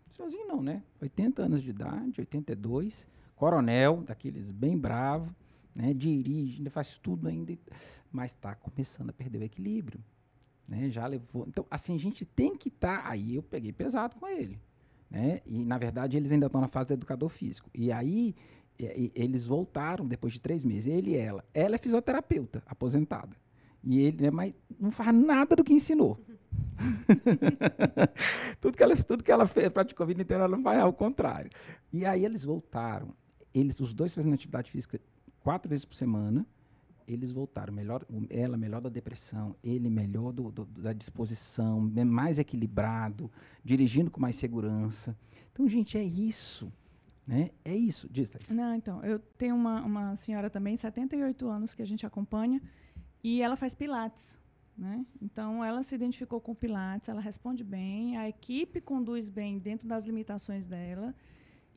[0.10, 0.82] senhorzinho não, né?
[1.00, 5.32] 80 anos de idade, 82, coronel, daqueles bem bravo,
[5.76, 5.94] né?
[5.94, 7.56] Dirige, ainda faz tudo ainda,
[8.12, 10.04] mas está começando a perder o equilíbrio.
[10.68, 10.90] Né?
[10.90, 11.46] Já levou.
[11.48, 13.04] Então, assim, a gente tem que estar.
[13.04, 14.60] Tá, aí eu peguei pesado com ele.
[15.08, 15.40] Né?
[15.46, 17.70] E, na verdade, eles ainda estão na fase do educador físico.
[17.76, 18.36] E aí
[18.80, 21.44] e, eles voltaram depois de três meses, ele e ela.
[21.54, 23.36] Ela é fisioterapeuta, aposentada.
[23.84, 26.20] E ele, né, mas não faz nada do que ensinou.
[28.60, 30.92] tudo, que ela, tudo que ela fez, praticou a vida inteira, ela não faz ao
[30.92, 31.52] contrário.
[31.94, 33.14] E aí eles voltaram.
[33.54, 35.00] Eles, os dois fazendo atividade física
[35.42, 36.46] quatro vezes por semana.
[37.08, 37.72] Eles voltaram.
[37.72, 43.32] Melhor, ela melhor da depressão, ele melhor do, do, da disposição, mais equilibrado,
[43.64, 45.16] dirigindo com mais segurança.
[45.54, 46.72] Então, gente, é isso.
[47.28, 47.50] Né?
[47.64, 51.86] É isso, diz, Não, então, eu tenho uma, uma senhora também, 78 anos, que a
[51.86, 52.62] gente acompanha,
[53.24, 54.38] e ela faz pilates.
[54.78, 55.06] Né?
[55.22, 60.06] Então, ela se identificou com Pilates, ela responde bem, a equipe conduz bem dentro das
[60.06, 61.16] limitações dela,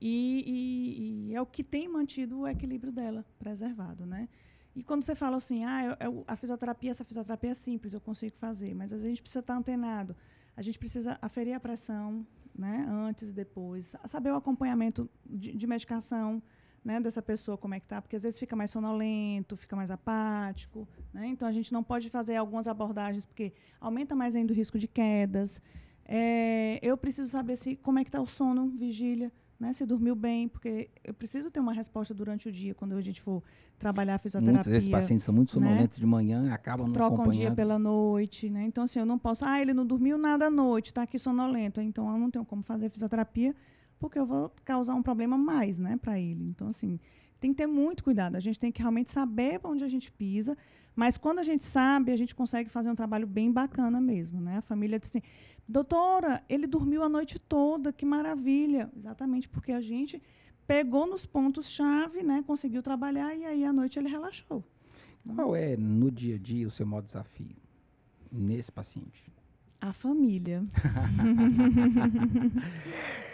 [0.00, 4.04] e, e, e é o que tem mantido o equilíbrio dela preservado.
[4.04, 4.28] Né?
[4.74, 8.00] E quando você fala assim, ah, eu, eu, a fisioterapia, essa fisioterapia é simples, eu
[8.00, 10.14] consigo fazer, mas a gente precisa estar antenado,
[10.56, 12.26] a gente precisa aferir a pressão,
[12.58, 16.42] né, antes depois, saber o acompanhamento de, de medicação
[16.84, 19.90] né, dessa pessoa, como é que está, porque às vezes fica mais sonolento, fica mais
[19.90, 24.56] apático, né, então a gente não pode fazer algumas abordagens, porque aumenta mais ainda o
[24.56, 25.62] risco de quedas.
[26.04, 30.14] É, eu preciso saber se como é que está o sono, vigília, né, se dormiu
[30.14, 33.42] bem, porque eu preciso ter uma resposta durante o dia, quando a gente for
[33.78, 34.52] trabalhar a fisioterapia.
[34.52, 35.66] Muitos desses pacientes são muito né?
[35.66, 36.00] sonolentos né?
[36.00, 38.64] de manhã e acabam não Trocam um dia pela noite, né?
[38.64, 39.44] Então, assim, eu não posso...
[39.44, 41.80] Ah, ele não dormiu nada à noite, está aqui sonolento.
[41.80, 43.54] Então, eu não tenho como fazer fisioterapia,
[43.98, 46.44] porque eu vou causar um problema mais, né, para ele.
[46.44, 47.00] Então, assim,
[47.40, 48.36] tem que ter muito cuidado.
[48.36, 50.56] A gente tem que realmente saber onde a gente pisa,
[50.94, 54.58] mas quando a gente sabe, a gente consegue fazer um trabalho bem bacana mesmo, né?
[54.58, 55.22] A família diz assim,
[55.68, 58.90] doutora, ele dormiu a noite toda, que maravilha.
[58.96, 60.22] Exatamente, porque a gente
[60.66, 62.42] pegou nos pontos-chave, né?
[62.46, 64.64] Conseguiu trabalhar e aí à noite ele relaxou.
[65.34, 67.56] Qual é, no dia a dia, o seu maior desafio
[68.32, 69.30] nesse paciente?
[69.80, 70.64] A família.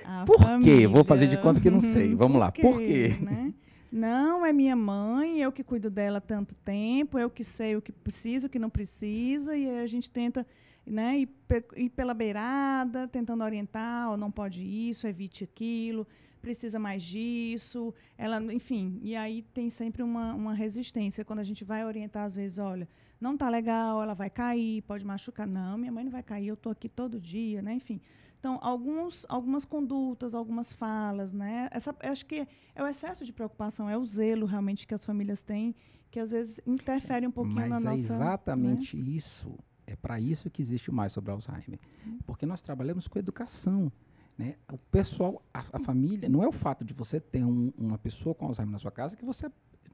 [0.05, 0.43] A Por quê?
[0.43, 0.89] família.
[0.89, 2.13] Vou fazer de conta que não sei.
[2.15, 2.53] Vamos lá.
[2.53, 3.17] Por quê?
[3.21, 3.55] né?
[3.91, 7.93] Não, é minha mãe, eu que cuido dela tanto tempo, eu que sei o que
[7.93, 10.45] precisa, o que não precisa, e aí a gente tenta
[10.87, 16.07] né, pe- ir pela beirada, tentando orientar, ó, não pode isso, evite aquilo,
[16.43, 21.65] precisa mais disso, ela, enfim, e aí tem sempre uma, uma resistência quando a gente
[21.65, 22.87] vai orientar às vezes, olha,
[23.21, 26.57] não tá legal, ela vai cair, pode machucar, não, minha mãe não vai cair, eu
[26.57, 28.01] tô aqui todo dia, né, enfim.
[28.39, 31.67] Então, alguns, algumas condutas, algumas falas, né?
[31.71, 35.43] Essa, acho que é o excesso de preocupação, é o zelo realmente que as famílias
[35.43, 35.75] têm,
[36.11, 38.19] que às vezes interfere um pouquinho Mas na é nossa.
[38.19, 38.25] né?
[38.27, 39.59] exatamente isso.
[39.87, 41.79] É para isso que existe o Mais sobre Alzheimer.
[42.07, 42.19] Uhum.
[42.27, 43.93] Porque nós trabalhamos com educação.
[44.37, 44.57] Né?
[44.73, 48.35] O pessoal, a, a família, não é o fato de você ter um- uma pessoa
[48.35, 49.51] com Alzheimer na sua casa que você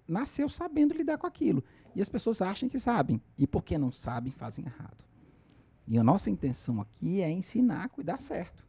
[0.09, 1.63] nasceu sabendo lidar com aquilo.
[1.95, 3.21] E as pessoas acham que sabem.
[3.37, 5.05] E porque não sabem, fazem errado.
[5.87, 8.65] E a nossa intenção aqui é ensinar a cuidar certo.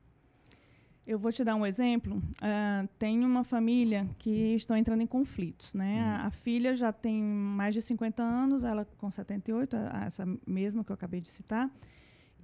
[1.05, 2.21] Eu vou te dar um exemplo.
[2.41, 5.97] Ah, tem uma família que estão entrando em conflitos, né?
[5.97, 6.23] Hum.
[6.23, 10.27] A, a filha já tem mais de 50 anos, ela com 78, a- a- essa
[10.45, 11.69] mesma que eu acabei de citar.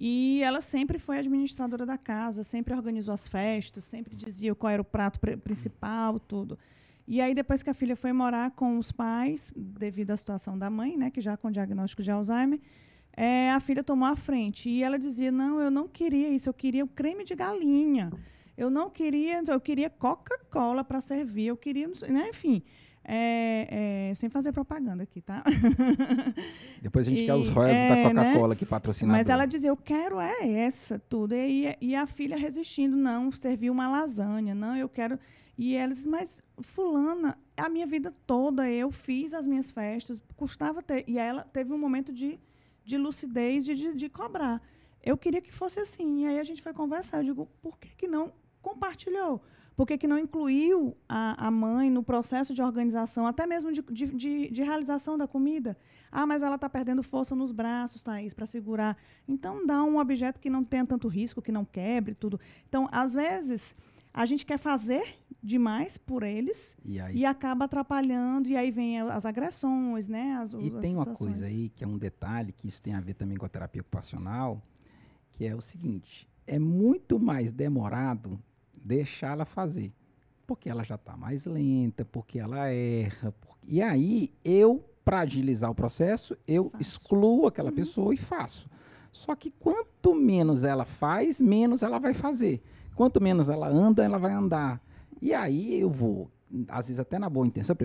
[0.00, 4.82] E ela sempre foi administradora da casa, sempre organizou as festas, sempre dizia qual era
[4.82, 6.58] o prato pri- principal, tudo.
[7.06, 10.68] E aí, depois que a filha foi morar com os pais, devido à situação da
[10.68, 12.60] mãe, né, que já com diagnóstico de Alzheimer,
[13.16, 14.68] eh, a filha tomou a frente.
[14.68, 18.10] E ela dizia: Não, eu não queria isso, eu queria um creme de galinha.
[18.58, 22.60] Eu não queria, eu queria Coca-Cola para servir, eu queria, né, enfim.
[23.10, 25.42] É, é, sem fazer propaganda aqui, tá?
[26.82, 28.24] Depois a gente E- quer os royalties é, da né?
[28.32, 29.12] Coca-Cola que patrocina.
[29.12, 31.34] Mas ela dizia, eu quero é essa, tudo.
[31.36, 35.18] E, e a filha resistindo, não, serviu uma lasanha, não, eu quero.
[35.56, 40.82] E ela disse, mas fulana, a minha vida toda eu fiz as minhas festas, custava
[40.82, 41.04] ter.
[41.06, 42.38] E ela teve um momento de,
[42.84, 44.60] de lucidez, de, de, de cobrar.
[45.02, 46.24] Eu queria que fosse assim.
[46.24, 47.18] E aí a gente foi conversar.
[47.18, 49.42] Eu digo, por que, que não compartilhou?
[49.76, 53.80] Por que, que não incluiu a, a mãe no processo de organização, até mesmo de,
[53.82, 55.78] de, de, de realização da comida?
[56.10, 58.96] Ah, mas ela está perdendo força nos braços, Thaís, para segurar.
[59.28, 62.40] Então, dá um objeto que não tenha tanto risco, que não quebre tudo.
[62.68, 63.76] Então, às vezes,
[64.12, 68.98] a gente quer fazer demais por eles E aí e acaba atrapalhando, e aí vem
[69.00, 70.38] as agressões, né?
[70.42, 71.16] As, E as tem uma situações.
[71.34, 73.80] coisa aí que é um detalhe, que isso tem a ver também com a terapia
[73.80, 74.60] ocupacional,
[75.34, 78.38] que é o seguinte: é muito mais demorado
[78.74, 79.92] deixá-la fazer.
[80.46, 83.32] Porque ela já está mais lenta, porque ela erra.
[83.32, 86.82] por- E aí, eu, para agilizar o processo, eu Faço.
[86.82, 87.76] excluo aquela Uhum.
[87.76, 88.68] pessoa e faço.
[89.12, 92.62] Só que quanto menos ela faz, menos ela vai fazer.
[92.94, 94.80] Quanto menos ela anda, ela vai andar.
[95.20, 96.30] E aí eu vou,
[96.68, 97.76] às vezes até na boa intenção,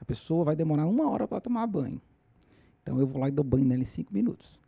[0.00, 2.00] a pessoa vai demorar uma hora para tomar banho.
[2.82, 4.58] Então eu vou lá e dou banho nela em cinco minutos.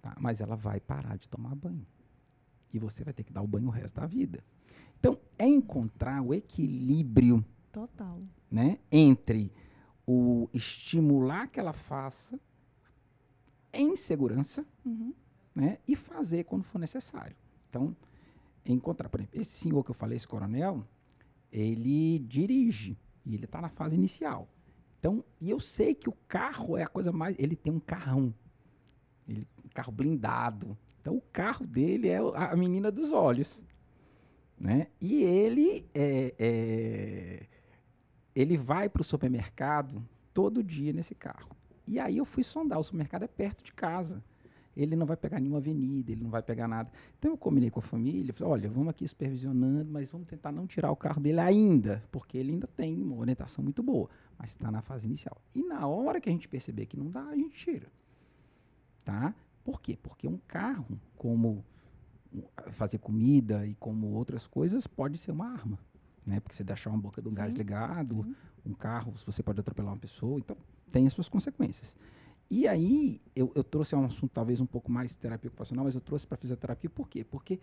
[0.00, 0.14] Tá?
[0.18, 1.84] Mas ela vai parar de tomar banho.
[2.74, 4.42] E você vai ter que dar o banho o resto da vida.
[4.98, 8.20] Então, é encontrar o equilíbrio Total.
[8.50, 9.52] né, entre
[10.06, 12.38] o estimular que ela faça
[13.72, 15.14] em segurança Uhum.
[15.54, 17.36] né, e fazer quando for necessário.
[17.70, 17.94] Então,
[18.64, 20.84] encontrar, por exemplo, esse senhor que eu falei, esse coronel,
[21.52, 24.48] ele dirige e ele está na fase inicial.
[24.98, 27.36] Então, e eu sei que o carro é a coisa mais.
[27.38, 28.34] Ele tem um carrão,
[29.28, 30.76] ele, um carro blindado.
[31.04, 33.62] Então, o carro dele é a menina dos olhos,
[34.58, 34.86] né?
[34.98, 37.46] E ele é, é,
[38.34, 41.54] ele vai para o supermercado todo dia nesse carro.
[41.86, 44.24] E aí eu fui sondar, o supermercado é perto de casa
[44.76, 46.90] ele não vai pegar nenhuma avenida, ele não vai pegar nada.
[47.18, 50.66] Então eu combinei com a família, falei, olha, vamos aqui supervisionando, mas vamos tentar não
[50.66, 54.70] tirar o carro dele ainda, porque ele ainda tem uma orientação muito boa, mas está
[54.70, 55.40] na fase inicial.
[55.54, 57.86] E na hora que a gente perceber que não dá, a gente tira.
[59.04, 59.34] Tá?
[59.64, 59.96] Por quê?
[60.00, 61.64] Porque um carro, como
[62.72, 65.78] fazer comida e como outras coisas, pode ser uma arma.
[66.26, 66.40] Né?
[66.40, 68.34] Porque você deixar uma boca do gás Sim, ligado, sim.
[68.66, 70.56] um carro, você pode atropelar uma pessoa, então
[70.90, 71.96] tem as suas consequências.
[72.50, 76.00] E aí, eu, eu trouxe um assunto talvez um pouco mais terapia ocupacional, mas eu
[76.00, 77.24] trouxe para fisioterapia por quê?
[77.24, 77.58] Porque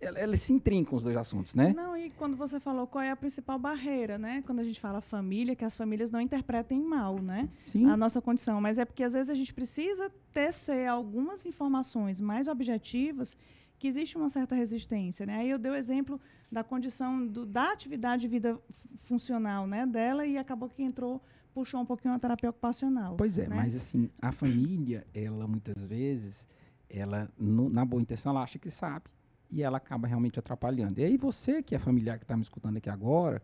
[0.00, 1.72] ela- elas se intrincam os dois assuntos, né?
[1.76, 4.42] Não, e quando você falou qual é a principal barreira, né?
[4.46, 7.48] Quando a gente fala família, que as famílias não interpretem mal, né?
[7.66, 7.84] Sim.
[7.86, 12.48] a nossa condição, mas é porque às vezes a gente precisa tecer algumas informações mais
[12.48, 13.36] objetivas
[13.78, 15.36] que existe uma certa resistência, né?
[15.38, 19.86] Aí eu dei o exemplo da condição do, da atividade de vida fu- funcional, né,
[19.86, 21.20] dela e acabou que entrou
[21.52, 23.16] puxou um pouquinho a terapia ocupacional.
[23.16, 23.56] Pois é, né?
[23.56, 26.46] mas assim, a família, ela muitas vezes,
[26.88, 29.04] ela, no- na boa intenção, ela acha que sabe
[29.50, 31.00] e ela acaba realmente atrapalhando.
[31.00, 33.42] E aí você, que é familiar, que está me escutando aqui agora,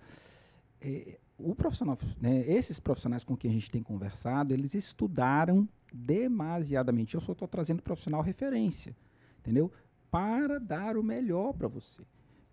[0.80, 7.14] é, o profissional, né, esses profissionais com quem a gente tem conversado, eles estudaram demasiadamente.
[7.14, 8.96] Eu só estou trazendo profissional referência,
[9.40, 9.70] entendeu?
[10.10, 12.02] Para dar o melhor para você.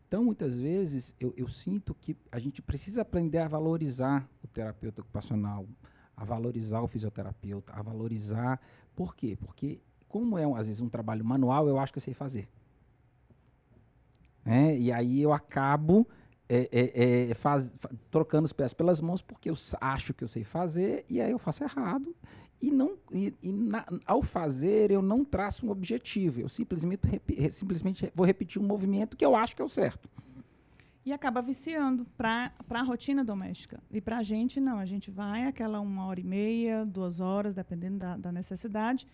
[0.08, 5.02] Então, muitas vezes, eu, eu sinto que a gente precisa aprender a valorizar o terapeuta
[5.02, 5.66] ocupacional,
[6.16, 8.62] a valorizar o fisioterapeuta, a valorizar.
[8.96, 9.36] Por quê?
[9.36, 12.48] Porque, como é, às vezes, um trabalho manual, eu acho que eu sei fazer.
[14.46, 14.78] Né?
[14.78, 16.08] E aí eu acabo
[16.50, 17.72] é, é, é, faz,
[18.12, 21.40] trocando os pés pelas mãos porque eu acho que eu sei fazer e aí eu
[21.40, 22.16] faço errado.
[22.62, 26.40] E, não, e, e na, ao fazer, eu não traço um objetivo.
[26.40, 27.02] Eu simplesmente,
[27.52, 30.10] simplesmente vou repetir um movimento que eu acho que é o certo.
[31.06, 33.82] E acaba viciando para a rotina doméstica.
[33.92, 34.80] E para a gente, não.
[34.80, 39.06] A gente vai aquela uma hora e meia, duas horas, dependendo da, da necessidade.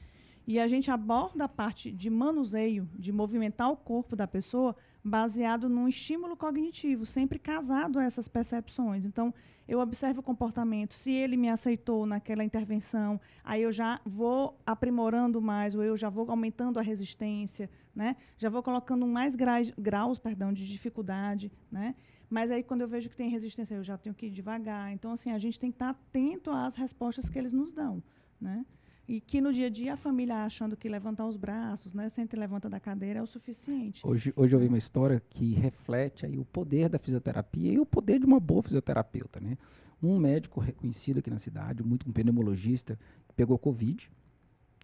[0.46, 4.76] E a gente aborda a parte de manuseio, de movimentar o corpo da pessoa,
[5.10, 9.06] baseado num estímulo cognitivo, sempre casado a essas percepções.
[9.06, 9.34] Então,
[9.68, 15.40] eu observo o comportamento, se ele me aceitou naquela intervenção, aí eu já vou aprimorando
[15.42, 18.16] mais, ou eu já vou aumentando a resistência, né?
[18.38, 21.52] já vou colocando mais graus, graus perdão, de dificuldade.
[21.72, 21.94] Né?
[22.30, 24.92] Mas aí, quando eu vejo que tem resistência, eu já tenho que ir devagar.
[24.92, 28.02] Então, assim, a gente tem que estar atento às respostas que eles nos dão.
[28.40, 28.66] Né?
[29.10, 32.40] E que no dia a dia a família achando que levantar os braços, né, sempre
[32.40, 34.06] levanta da cadeira é o suficiente.
[34.06, 37.88] Hoje, hoje eu vi uma história que reflete aí o poder da fisioterapia e o
[37.88, 39.58] poder de uma boa fisioterapeuta, né?
[40.00, 43.00] Um médico reconhecido aqui na cidade, muito um pneumologista,
[43.36, 44.12] pegou Covid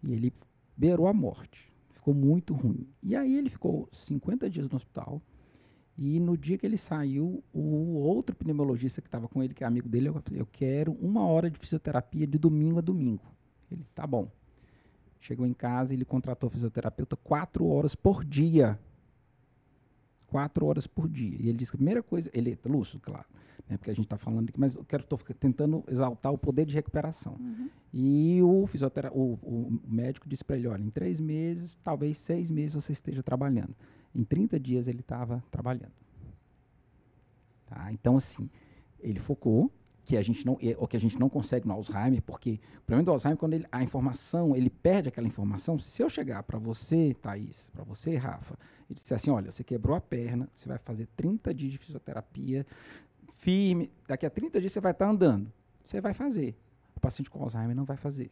[0.03, 0.33] e ele
[0.75, 1.71] beirou a morte.
[1.93, 2.88] Ficou muito ruim.
[3.03, 5.21] E aí ele ficou 50 dias no hospital.
[5.95, 9.67] E no dia que ele saiu, o outro pneumologista que estava com ele, que é
[9.67, 13.35] amigo dele, eu eu quero uma hora de fisioterapia de domingo a domingo.
[13.71, 14.30] Ele, tá bom.
[15.19, 18.80] Chegou em casa e ele contratou fisioterapeuta quatro horas por dia.
[20.28, 21.38] Quatro horas por dia.
[21.39, 23.25] E ele disse que a primeira coisa, ele é lúcido, claro,
[23.67, 26.65] né, porque a gente está falando aqui, mas eu quero estou tentando exaltar o poder
[26.65, 27.38] de recuperação.
[27.39, 27.69] Uhum.
[27.93, 32.49] E o, fisiotera o, o médico disse para ele, olha, em três meses, talvez seis
[32.51, 33.75] meses você esteja trabalhando.
[34.13, 35.93] Em 30 dias ele estava trabalhando.
[37.65, 37.91] Tá?
[37.91, 38.49] Então, assim,
[38.99, 39.71] ele focou,
[40.05, 43.03] que a gente não, o que a gente não consegue no Alzheimer, porque o problema
[43.03, 45.79] do Alzheimer quando ele, a informação, ele perde aquela informação.
[45.79, 48.55] Se eu chegar para você, Thaís, para você, Rafa,
[48.87, 52.67] e disser assim, olha, você quebrou a perna, você vai fazer 30 dias de fisioterapia
[53.37, 55.51] firme, daqui a 30 dias você vai estar tá andando.
[55.83, 56.55] Você vai fazer.
[56.95, 58.29] O paciente com Alzheimer não vai fazer.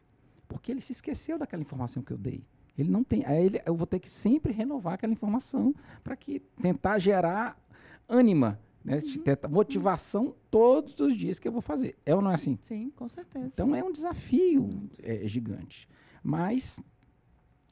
[0.47, 2.43] Porque ele se esqueceu daquela informação que eu dei.
[2.77, 3.25] Ele não tem.
[3.25, 7.57] Aí ele, eu vou ter que sempre renovar aquela informação para que tentar gerar
[8.07, 8.99] ânima né?
[8.99, 9.51] Uhum.
[9.51, 11.95] Motivação todos os dias que eu vou fazer.
[12.05, 12.57] É ou não é assim?
[12.61, 13.45] Sim, com certeza.
[13.45, 15.87] Então é um desafio é, gigante.
[16.21, 16.79] Mas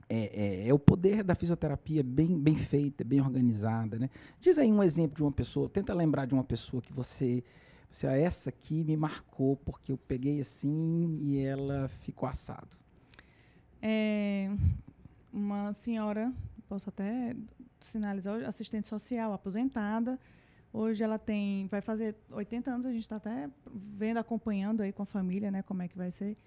[0.09, 3.97] é, é, é, o poder da fisioterapia bem, bem feita, bem organizada.
[3.97, 4.09] Né?
[4.39, 7.43] Diz aí um exemplo de uma pessoa, tenta lembrar de uma pessoa que você.
[7.89, 12.69] Você, ah, essa aqui me marcou porque eu peguei assim e ela ficou assado.
[13.81, 14.49] É
[15.31, 16.31] uma senhora,
[16.69, 17.35] posso até
[17.81, 20.17] sinalizar, assistente social, aposentada,
[20.73, 25.03] Hoje ela tem, vai fazer 80 anos, a gente está até vendo, acompanhando aí com
[25.03, 26.37] a família, né, como é que vai ser.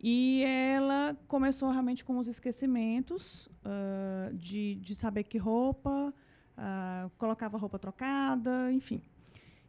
[0.00, 6.14] E ela começou realmente com os esquecimentos uh, de, de saber que roupa,
[6.56, 9.02] uh, colocava roupa trocada, enfim.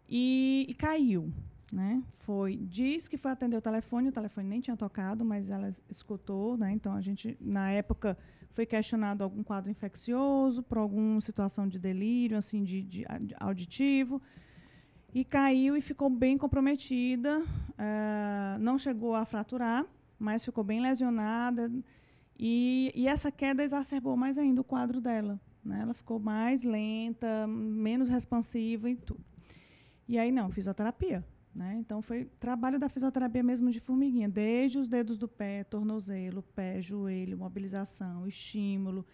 [0.08, 1.34] E, e, caiu,
[1.72, 2.02] né?
[2.20, 6.56] Foi, diz que foi atender o telefone, o telefone nem tinha tocado, mas ela escutou,
[6.58, 6.72] né?
[6.72, 8.16] Então a gente, na época,
[8.52, 13.06] foi questionado algum quadro infeccioso, por alguma situação de delírio, assim, de, de,
[13.40, 14.22] auditivo,
[15.14, 17.40] e caiu e ficou bem comprometida.
[17.40, 19.86] Uh, não chegou a fraturar,
[20.18, 21.72] mas ficou bem lesionada.
[22.38, 25.40] E, e, essa queda exacerbou mais ainda o quadro dela.
[25.64, 25.80] Né?
[25.82, 29.24] Ela ficou mais lenta, menos responsiva e tudo.
[30.08, 31.24] E aí, não, fisioterapia.
[31.54, 31.78] Né?
[31.80, 36.82] Então, foi trabalho da fisioterapia mesmo de formiguinha, desde os dedos do pé, tornozelo, pé,
[36.82, 39.06] joelho, mobilização, estímulo.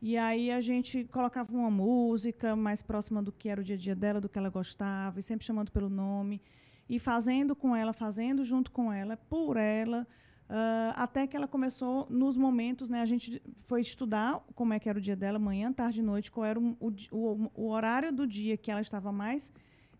[0.00, 3.78] E aí a gente colocava uma música mais próxima do que era o dia a
[3.78, 6.42] dia dela, do que ela gostava, e sempre chamando pelo nome,
[6.88, 10.06] e fazendo com ela, fazendo junto com ela, por ela,
[10.50, 13.00] uh, até que ela começou nos momentos, né?
[13.00, 16.32] A gente foi estudar como é que era o dia dela, manhã, tarde e noite,
[16.32, 19.52] qual era o, o, o horário do dia que ela estava mais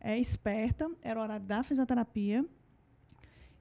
[0.02, 2.44] é, esperta, era o horário da fisioterapia.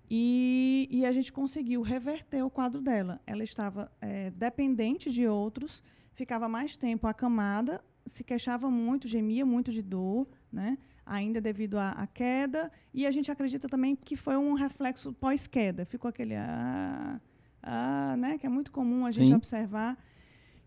[0.09, 3.21] E, e, a gente conseguiu reverter o quadro dela.
[3.25, 5.81] Ela estava é, dependente de outros,
[6.13, 10.77] ficava mais tempo acamada, se queixava muito, gemia muito de dor, né?
[11.05, 12.71] ainda devido à, à queda.
[12.93, 15.85] E a gente acredita também que foi um reflexo pós-queda.
[15.85, 16.35] Ficou aquele.
[16.35, 17.21] Ah,
[17.63, 18.37] ah, né?
[18.37, 19.35] Que é muito comum a gente Sim.
[19.35, 19.97] observar.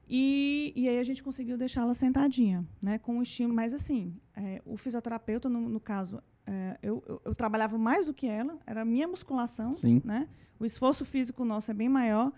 [0.08, 3.54] E, e aí a gente conseguiu deixá-la sentadinha, né, com o estímulo.
[3.54, 8.14] Mas assim, é, o fisioterapeuta, no, no caso, é, eu, eu, eu, trabalhava mais do
[8.14, 10.02] que ela, era minha musculação, Sim.
[10.04, 10.28] né?
[10.58, 12.32] O esforço físico nosso é bem maior.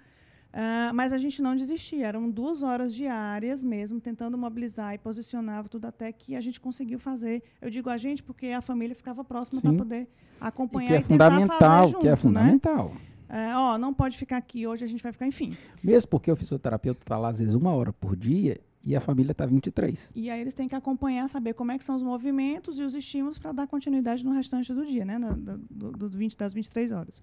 [0.56, 5.68] Uh, mas a gente não desistia, eram duas horas diárias mesmo, tentando mobilizar e posicionar
[5.68, 7.42] tudo até que a gente conseguiu fazer.
[7.60, 10.08] Eu digo a gente porque a família ficava próxima para poder
[10.40, 12.88] acompanhar e, que é e fundamental, junto, que é fundamental.
[13.28, 13.50] Né?
[13.50, 15.54] É, ó, não pode ficar aqui hoje, a gente vai ficar, enfim.
[15.84, 19.32] Mesmo porque o fisioterapeuta está lá às vezes uma hora por dia e a família
[19.32, 20.12] está 23.
[20.14, 22.94] E aí eles têm que acompanhar, saber como é que são os movimentos e os
[22.94, 25.18] estímulos para dar continuidade no restante do dia, né?
[25.18, 27.20] do, do 20, das 23 horas.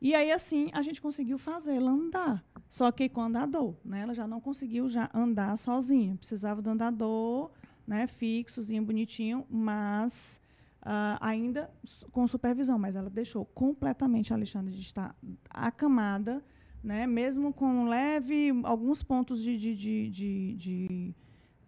[0.00, 2.44] E aí, assim, a gente conseguiu fazê-la andar.
[2.68, 4.02] Só que com andador, né?
[4.02, 6.14] Ela já não conseguiu já andar sozinha.
[6.14, 7.50] Precisava do andador,
[7.84, 8.06] né?
[8.06, 10.40] Fixozinho, bonitinho, mas
[10.82, 11.68] uh, ainda
[12.12, 12.78] com supervisão.
[12.78, 15.16] Mas ela deixou completamente a Alexandre de estar
[15.50, 16.44] acamada,
[16.82, 17.06] né?
[17.06, 19.56] Mesmo com leve, alguns pontos de...
[19.56, 21.14] de, de, de, de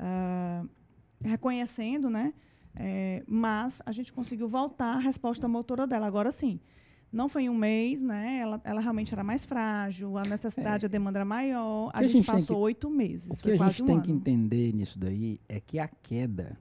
[0.01, 0.69] uh,
[1.23, 2.33] reconhecendo, né?
[2.75, 6.07] É, mas a gente conseguiu voltar a resposta motora dela.
[6.07, 6.61] Agora sim,
[7.13, 8.39] não foi em um mês, né?
[8.41, 10.87] Ela, ela realmente era mais frágil, a necessidade, é.
[10.87, 11.91] a demanda era maior.
[11.93, 13.39] A gente, a gente, passou oito meses.
[13.39, 14.05] O que a gente um tem ano.
[14.05, 16.57] que entender nisso daí é que a queda,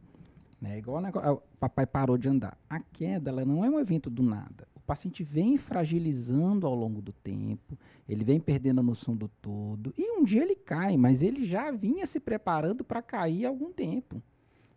[0.61, 0.77] né?
[0.77, 2.57] Igual o papai parou de andar.
[2.69, 4.67] A queda, ela não é um evento do nada.
[4.75, 9.93] O paciente vem fragilizando ao longo do tempo, ele vem perdendo a noção do todo,
[9.97, 13.71] e um dia ele cai, mas ele já vinha se preparando para cair há algum
[13.71, 14.21] tempo.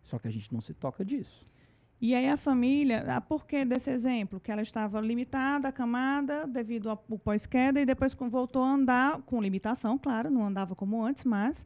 [0.03, 1.47] Só que a gente não se toca disso.
[1.99, 4.37] E aí a família, ah, por que desse exemplo?
[4.39, 9.97] Que ela estava limitada, acamada, devido ao pós-queda, e depois voltou a andar com limitação,
[9.97, 11.65] claro, não andava como antes, mas,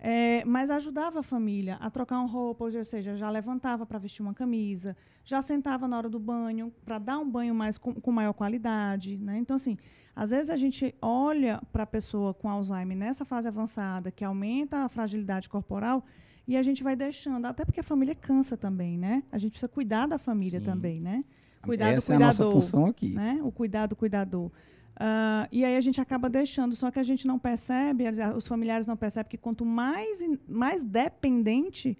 [0.00, 4.22] é, mas ajudava a família a trocar uma roupa, ou seja, já levantava para vestir
[4.22, 8.12] uma camisa, já sentava na hora do banho, para dar um banho mais com, com
[8.12, 9.16] maior qualidade.
[9.16, 9.38] Né?
[9.38, 9.76] Então, assim,
[10.14, 14.84] às vezes a gente olha para a pessoa com Alzheimer nessa fase avançada, que aumenta
[14.84, 16.04] a fragilidade corporal,
[16.46, 19.22] e a gente vai deixando, até porque a família cansa também, né?
[19.30, 20.66] A gente precisa cuidar da família Sim.
[20.66, 21.24] também, né?
[21.60, 22.22] Cuidar Essa do cuidador.
[22.22, 23.10] É a nossa função aqui.
[23.10, 23.40] Né?
[23.42, 24.50] O cuidado do cuidador.
[24.98, 28.04] Uh, e aí a gente acaba deixando, só que a gente não percebe,
[28.36, 30.18] os familiares não percebem que quanto mais,
[30.48, 31.96] mais dependente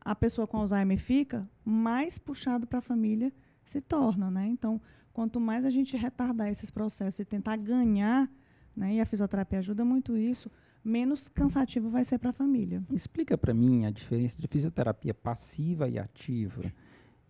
[0.00, 3.30] a pessoa com Alzheimer fica, mais puxado para a família
[3.62, 4.46] se torna, né?
[4.46, 4.80] Então,
[5.12, 8.30] quanto mais a gente retardar esses processos e tentar ganhar,
[8.74, 8.94] né?
[8.94, 10.50] E a fisioterapia ajuda muito isso,
[10.82, 12.82] menos cansativo vai ser para a família.
[12.90, 16.72] Explica para mim a diferença de fisioterapia passiva e ativa.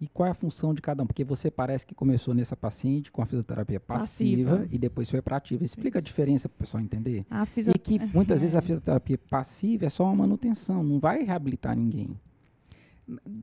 [0.00, 1.06] E qual é a função de cada um?
[1.06, 4.74] Porque você parece que começou nessa paciente com a fisioterapia passiva, passiva.
[4.74, 5.64] e depois foi para ativa.
[5.64, 6.06] Explica Isso.
[6.06, 7.26] a diferença para o pessoal entender.
[7.28, 7.72] A fisio...
[7.74, 12.16] E que muitas vezes a fisioterapia passiva é só uma manutenção, não vai reabilitar ninguém.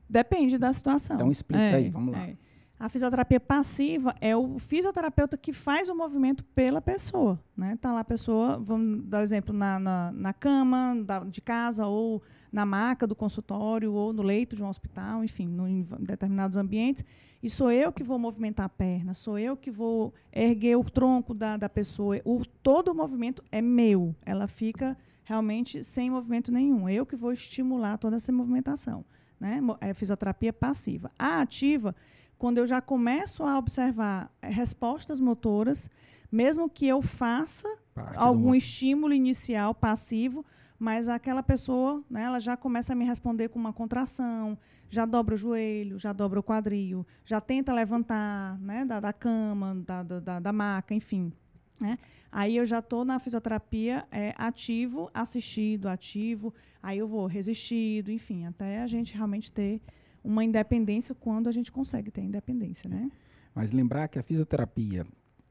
[0.08, 1.16] Depende da situação.
[1.16, 2.26] Então explica é, aí, vamos lá.
[2.26, 2.36] É.
[2.78, 7.40] A fisioterapia passiva é o fisioterapeuta que faz o movimento pela pessoa.
[7.56, 7.78] Né?
[7.80, 12.22] Tá lá a pessoa, vamos dar exemplo, na, na, na cama da, de casa, ou
[12.52, 17.02] na maca do consultório, ou no leito de um hospital, enfim, no, em determinados ambientes.
[17.42, 21.32] E sou eu que vou movimentar a perna, sou eu que vou erguer o tronco
[21.32, 22.20] da, da pessoa.
[22.26, 24.14] O, todo o movimento é meu.
[24.24, 26.88] Ela fica realmente sem movimento nenhum.
[26.88, 29.02] Eu que vou estimular toda essa movimentação.
[29.40, 29.60] Né?
[29.80, 31.10] É fisioterapia passiva.
[31.18, 31.94] A ativa
[32.38, 35.90] quando eu já começo a observar eh, respostas motoras,
[36.30, 40.44] mesmo que eu faça Parte algum estímulo inicial passivo,
[40.78, 44.58] mas aquela pessoa, né, ela já começa a me responder com uma contração,
[44.90, 49.74] já dobra o joelho, já dobra o quadril, já tenta levantar né, da, da cama,
[49.86, 51.32] da, da, da maca, enfim.
[51.80, 51.98] Né?
[52.30, 58.46] Aí eu já estou na fisioterapia é, ativo, assistido, ativo, aí eu vou resistido, enfim,
[58.46, 59.80] até a gente realmente ter
[60.26, 63.10] uma independência quando a gente consegue ter independência, né?
[63.54, 65.06] Mas lembrar que a fisioterapia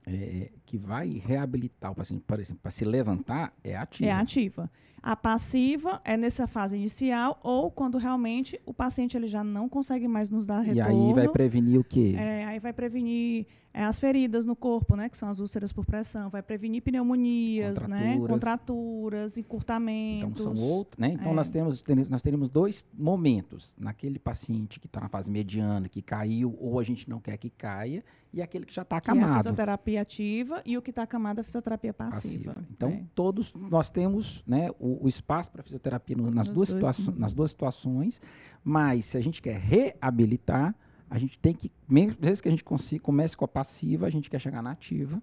[0.05, 4.09] é, que vai reabilitar o paciente, por exemplo, para se levantar, é ativa.
[4.09, 4.69] É ativa.
[5.01, 10.07] A passiva é nessa fase inicial ou quando realmente o paciente ele já não consegue
[10.07, 11.07] mais nos dar retorno.
[11.07, 12.15] E aí vai prevenir o quê?
[12.17, 13.45] É, aí vai prevenir é,
[13.83, 18.19] as feridas no corpo, né, que são as úlceras por pressão, vai prevenir pneumonias, contraturas,
[18.21, 20.41] né, contraturas encurtamentos.
[20.41, 21.09] Então são outros, né?
[21.09, 21.35] Então é.
[21.35, 26.55] nós temos nós teremos dois momentos naquele paciente que está na fase mediana, que caiu
[26.59, 28.03] ou a gente não quer que caia,
[28.35, 29.25] e aquele que já está acamado.
[29.25, 32.53] Que é a fisioterapia ativa e o que está acamado é a fisioterapia passiva.
[32.53, 32.67] passiva.
[32.69, 33.03] Então é.
[33.15, 37.51] todos nós temos, né, o, o, espaço para fisioterapia no, nas, duas situações, nas duas
[37.51, 38.21] situações,
[38.63, 40.75] mas se a gente quer reabilitar,
[41.15, 44.29] a gente tem que, mesmo que a gente consiga, comece com a passiva, a gente
[44.29, 45.21] quer chegar na ativa,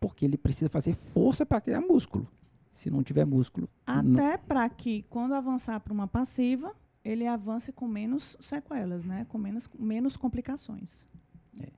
[0.00, 2.26] porque ele precisa fazer força para criar músculo.
[2.72, 3.68] Se não tiver músculo.
[3.86, 6.74] Até para que, quando avançar para uma passiva,
[7.04, 9.26] ele avance com menos sequelas, né?
[9.28, 11.06] com menos, menos complicações.
[11.60, 11.68] É.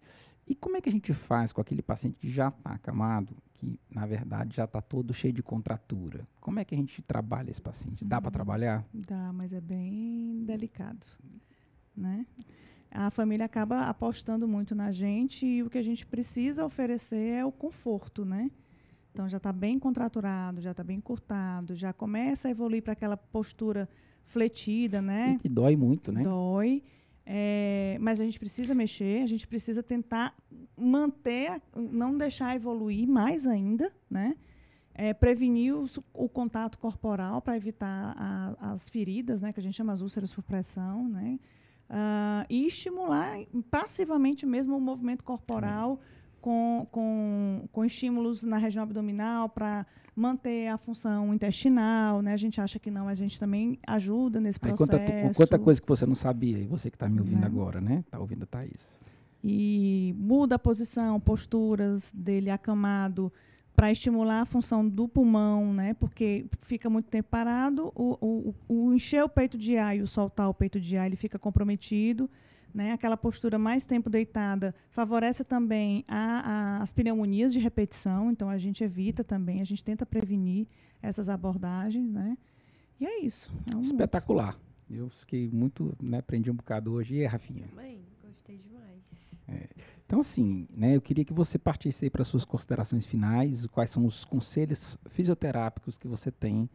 [0.47, 3.79] E como é que a gente faz com aquele paciente que já está acamado, que
[3.91, 6.27] na verdade já está todo cheio de contratura?
[6.41, 8.05] Como é que a gente trabalha esse paciente?
[8.05, 8.33] Dá para uhum.
[8.33, 8.87] trabalhar?
[8.95, 11.05] Dá, mas é bem delicado,
[11.97, 12.25] né?
[12.97, 17.44] A família acaba apostando muito na gente e o que a gente precisa oferecer é
[17.44, 18.51] o conforto, né?
[19.12, 23.16] Então já está bem contraturado, já está bem encurtado, já começa a evoluir para aquela
[23.16, 23.86] postura
[24.24, 25.34] fletida, né?
[25.36, 26.22] E que dói muito, né?
[26.22, 26.82] Dói.
[27.26, 30.34] É, mas a gente precisa mexer, a gente precisa tentar
[30.74, 34.36] manter, não deixar evoluir mais ainda, né?
[34.94, 35.74] É, prevenir
[36.14, 39.53] o contato corporal para evitar a, as feridas, né?
[39.53, 41.38] Que a gente chama as úlceras por pressão, né?
[41.89, 43.39] Uh, e estimular
[43.70, 46.01] passivamente mesmo o movimento corporal
[46.41, 52.32] com, com, com estímulos na região abdominal para manter a função intestinal, né?
[52.32, 54.91] A gente acha que não, mas a gente também ajuda nesse Aí processo.
[54.91, 57.47] Quanta, quanta coisa que você não sabia, e você que está me ouvindo né?
[57.47, 58.05] agora, né?
[58.07, 58.99] Está ouvindo a Thaís.
[59.45, 63.32] E muda a posição, posturas dele acamado
[63.77, 65.93] para estimular a função do pulmão, né?
[65.95, 70.07] Porque fica muito tempo parado, o, o, o encher o peito de ar e o
[70.07, 72.29] soltar o peito de ar, ele fica comprometido.
[72.74, 78.51] Né, aquela postura mais tempo deitada favorece também a, a, as pneumonias de repetição, então
[78.51, 80.66] a gente evita também, a gente tenta prevenir
[81.01, 82.37] essas abordagens, né?
[83.01, 83.51] E é isso.
[83.72, 84.59] É um Espetacular.
[84.91, 87.14] Eu fiquei muito, né, aprendi um bocado hoje.
[87.14, 87.66] E aí, Rafinha?
[87.68, 89.01] Também, gostei demais.
[89.49, 89.68] É.
[90.07, 94.24] Então, assim, né, eu queria que você partisse para suas considerações finais, quais são os
[94.24, 96.70] conselhos fisioterápicos que você tem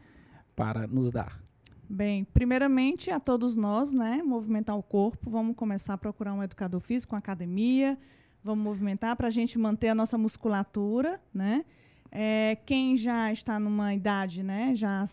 [0.53, 1.41] para nos dar.
[1.89, 5.29] Bem, primeiramente a todos nós, né, movimentar o corpo.
[5.29, 7.97] Vamos começar a procurar um educador físico, uma academia.
[8.43, 11.63] Vamos movimentar para a gente manter a nossa musculatura, né?
[12.11, 15.05] É, quem já está numa idade, né, já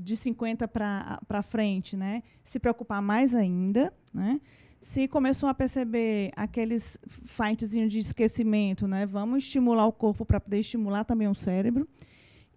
[0.00, 4.38] de 50 para frente, né, se preocupar mais ainda, né?
[4.80, 10.60] Se começou a perceber aqueles fightzinhos de esquecimento, né, vamos estimular o corpo para poder
[10.60, 11.86] estimular também o cérebro.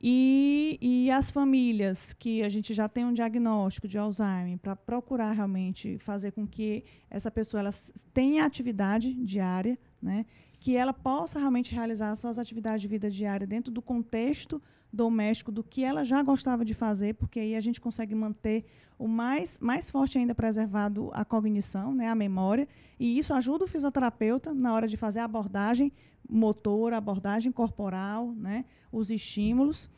[0.04, 5.32] E, e as famílias que a gente já tem um diagnóstico de Alzheimer, para procurar
[5.32, 7.72] realmente fazer com que essa pessoa ela
[8.12, 10.26] tenha atividade diária, né?
[10.60, 14.62] que ela possa realmente realizar suas atividades de vida diária dentro do contexto
[14.92, 18.66] doméstico do que ela já gostava de fazer, porque aí a gente consegue manter
[19.00, 22.68] o mais, mais forte ainda preservado a cognição, né, a memória,
[23.00, 25.92] e isso ajuda o fisioterapeuta na hora de fazer a abordagem
[26.30, 29.90] motor, a abordagem corporal, né, os estímulos.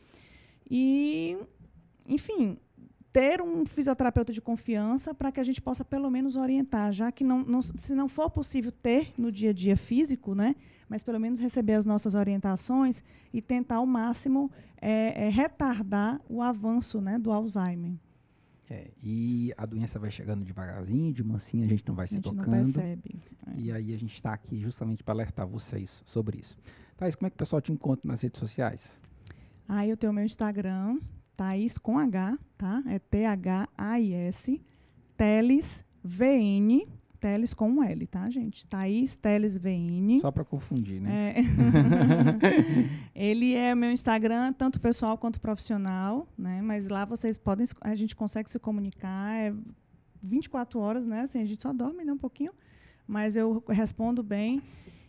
[0.70, 1.36] E,
[2.08, 2.56] enfim,
[3.14, 7.22] ter um fisioterapeuta de confiança para que a gente possa pelo menos orientar, já que
[7.22, 10.56] não, não, se não for possível ter no dia a dia físico, né,
[10.88, 14.50] mas pelo menos receber as nossas orientações e tentar ao máximo
[14.82, 17.92] é, é, retardar o avanço né, do Alzheimer.
[18.68, 22.50] É, e a doença vai chegando devagarzinho, de mansinho a gente não vai se tocando.
[22.50, 23.20] Não percebe.
[23.46, 23.60] É.
[23.60, 26.58] E aí a gente está aqui justamente para alertar vocês sobre isso.
[26.96, 28.98] Thais, como é que o pessoal te encontra nas redes sociais?
[29.68, 30.98] Aí eu tenho o meu Instagram,
[31.36, 32.82] Thaís com H, tá?
[32.86, 34.60] É T-H-A-I-S,
[35.16, 36.86] Teles VN,
[37.24, 38.66] Teles com um L, tá, gente?
[38.66, 40.20] Thaís Teles VN.
[40.20, 41.34] Só para confundir, né?
[41.36, 41.42] É.
[43.14, 46.60] Ele é meu Instagram, tanto pessoal quanto profissional, né?
[46.60, 49.54] Mas lá vocês podem, a gente consegue se comunicar, é
[50.22, 51.22] 24 horas, né?
[51.22, 52.52] Assim, a gente só dorme né, um pouquinho,
[53.06, 54.62] mas eu respondo bem.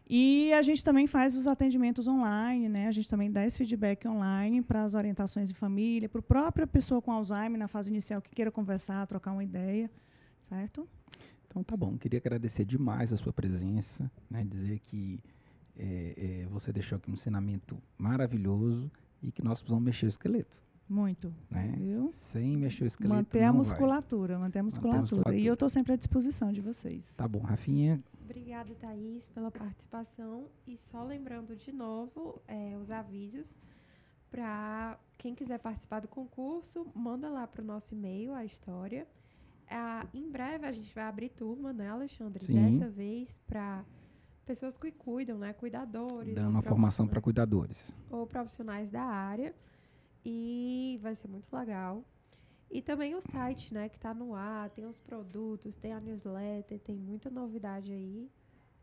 [0.08, 2.88] E a gente também faz os atendimentos online, né?
[2.88, 6.68] A gente também dá esse feedback online para as orientações de família, para a própria
[6.68, 9.90] pessoa com Alzheimer na fase inicial que queira conversar, trocar uma ideia,
[10.44, 10.88] certo?
[11.48, 11.98] Então tá bom.
[11.98, 14.44] Queria agradecer demais a sua presença, né?
[14.44, 15.20] Dizer que
[15.76, 18.92] é, é, você deixou aqui um ensinamento maravilhoso
[19.24, 20.65] e que nós precisamos mexer o esqueleto.
[20.88, 21.34] Muito.
[21.50, 21.74] Né?
[21.78, 22.12] Viu?
[22.14, 23.16] Sem mexer o esqueleto.
[23.16, 25.02] Manter a musculatura, manter a musculatura.
[25.02, 25.38] Manter a musculatura.
[25.38, 27.12] E eu estou sempre à disposição de vocês.
[27.18, 28.04] Tá bom, Rafinha.
[28.24, 30.48] Obrigada, Thaís, pela participação.
[30.68, 33.46] E só lembrando de novo é, os avisos
[34.36, 39.08] para quem quiser participar do concurso, manda lá para o nosso e-mail a história.
[39.70, 42.46] Ah, em breve a gente vai abrir turma, né, Alexandre?
[42.46, 42.54] Sim.
[42.54, 43.86] Dessa vez para
[44.46, 45.54] pessoas que cuidam, né?
[45.54, 46.36] Cuidadores.
[46.36, 47.94] Dando uma formação para cuidadores.
[48.10, 49.56] Ou profissionais da área.
[50.26, 52.04] E vai ser muito legal.
[52.72, 56.80] E também o site, né, que está no ar, tem os produtos, tem a newsletter,
[56.80, 58.28] tem muita novidade aí.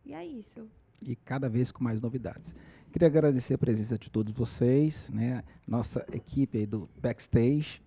[0.04, 0.68] E é isso.
[1.02, 2.54] E cada vez com mais novidades.
[2.92, 5.42] Queria agradecer a presença de todos vocês, né?
[5.66, 7.82] Nossa equipe aí do backstage,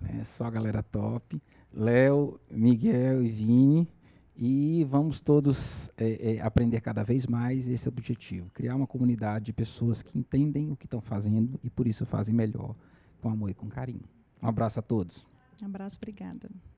[0.00, 0.22] né?
[0.24, 1.40] Só a galera top.
[1.72, 3.88] Léo, Miguel e Vini.
[4.36, 8.48] E vamos todos é, é, aprender cada vez mais esse é o objetivo.
[8.50, 12.32] Criar uma comunidade de pessoas que entendem o que estão fazendo e por isso fazem
[12.32, 12.76] melhor,
[13.20, 14.04] com amor e com carinho.
[14.42, 15.26] Um abraço a todos.
[15.60, 16.48] Um abraço, obrigada.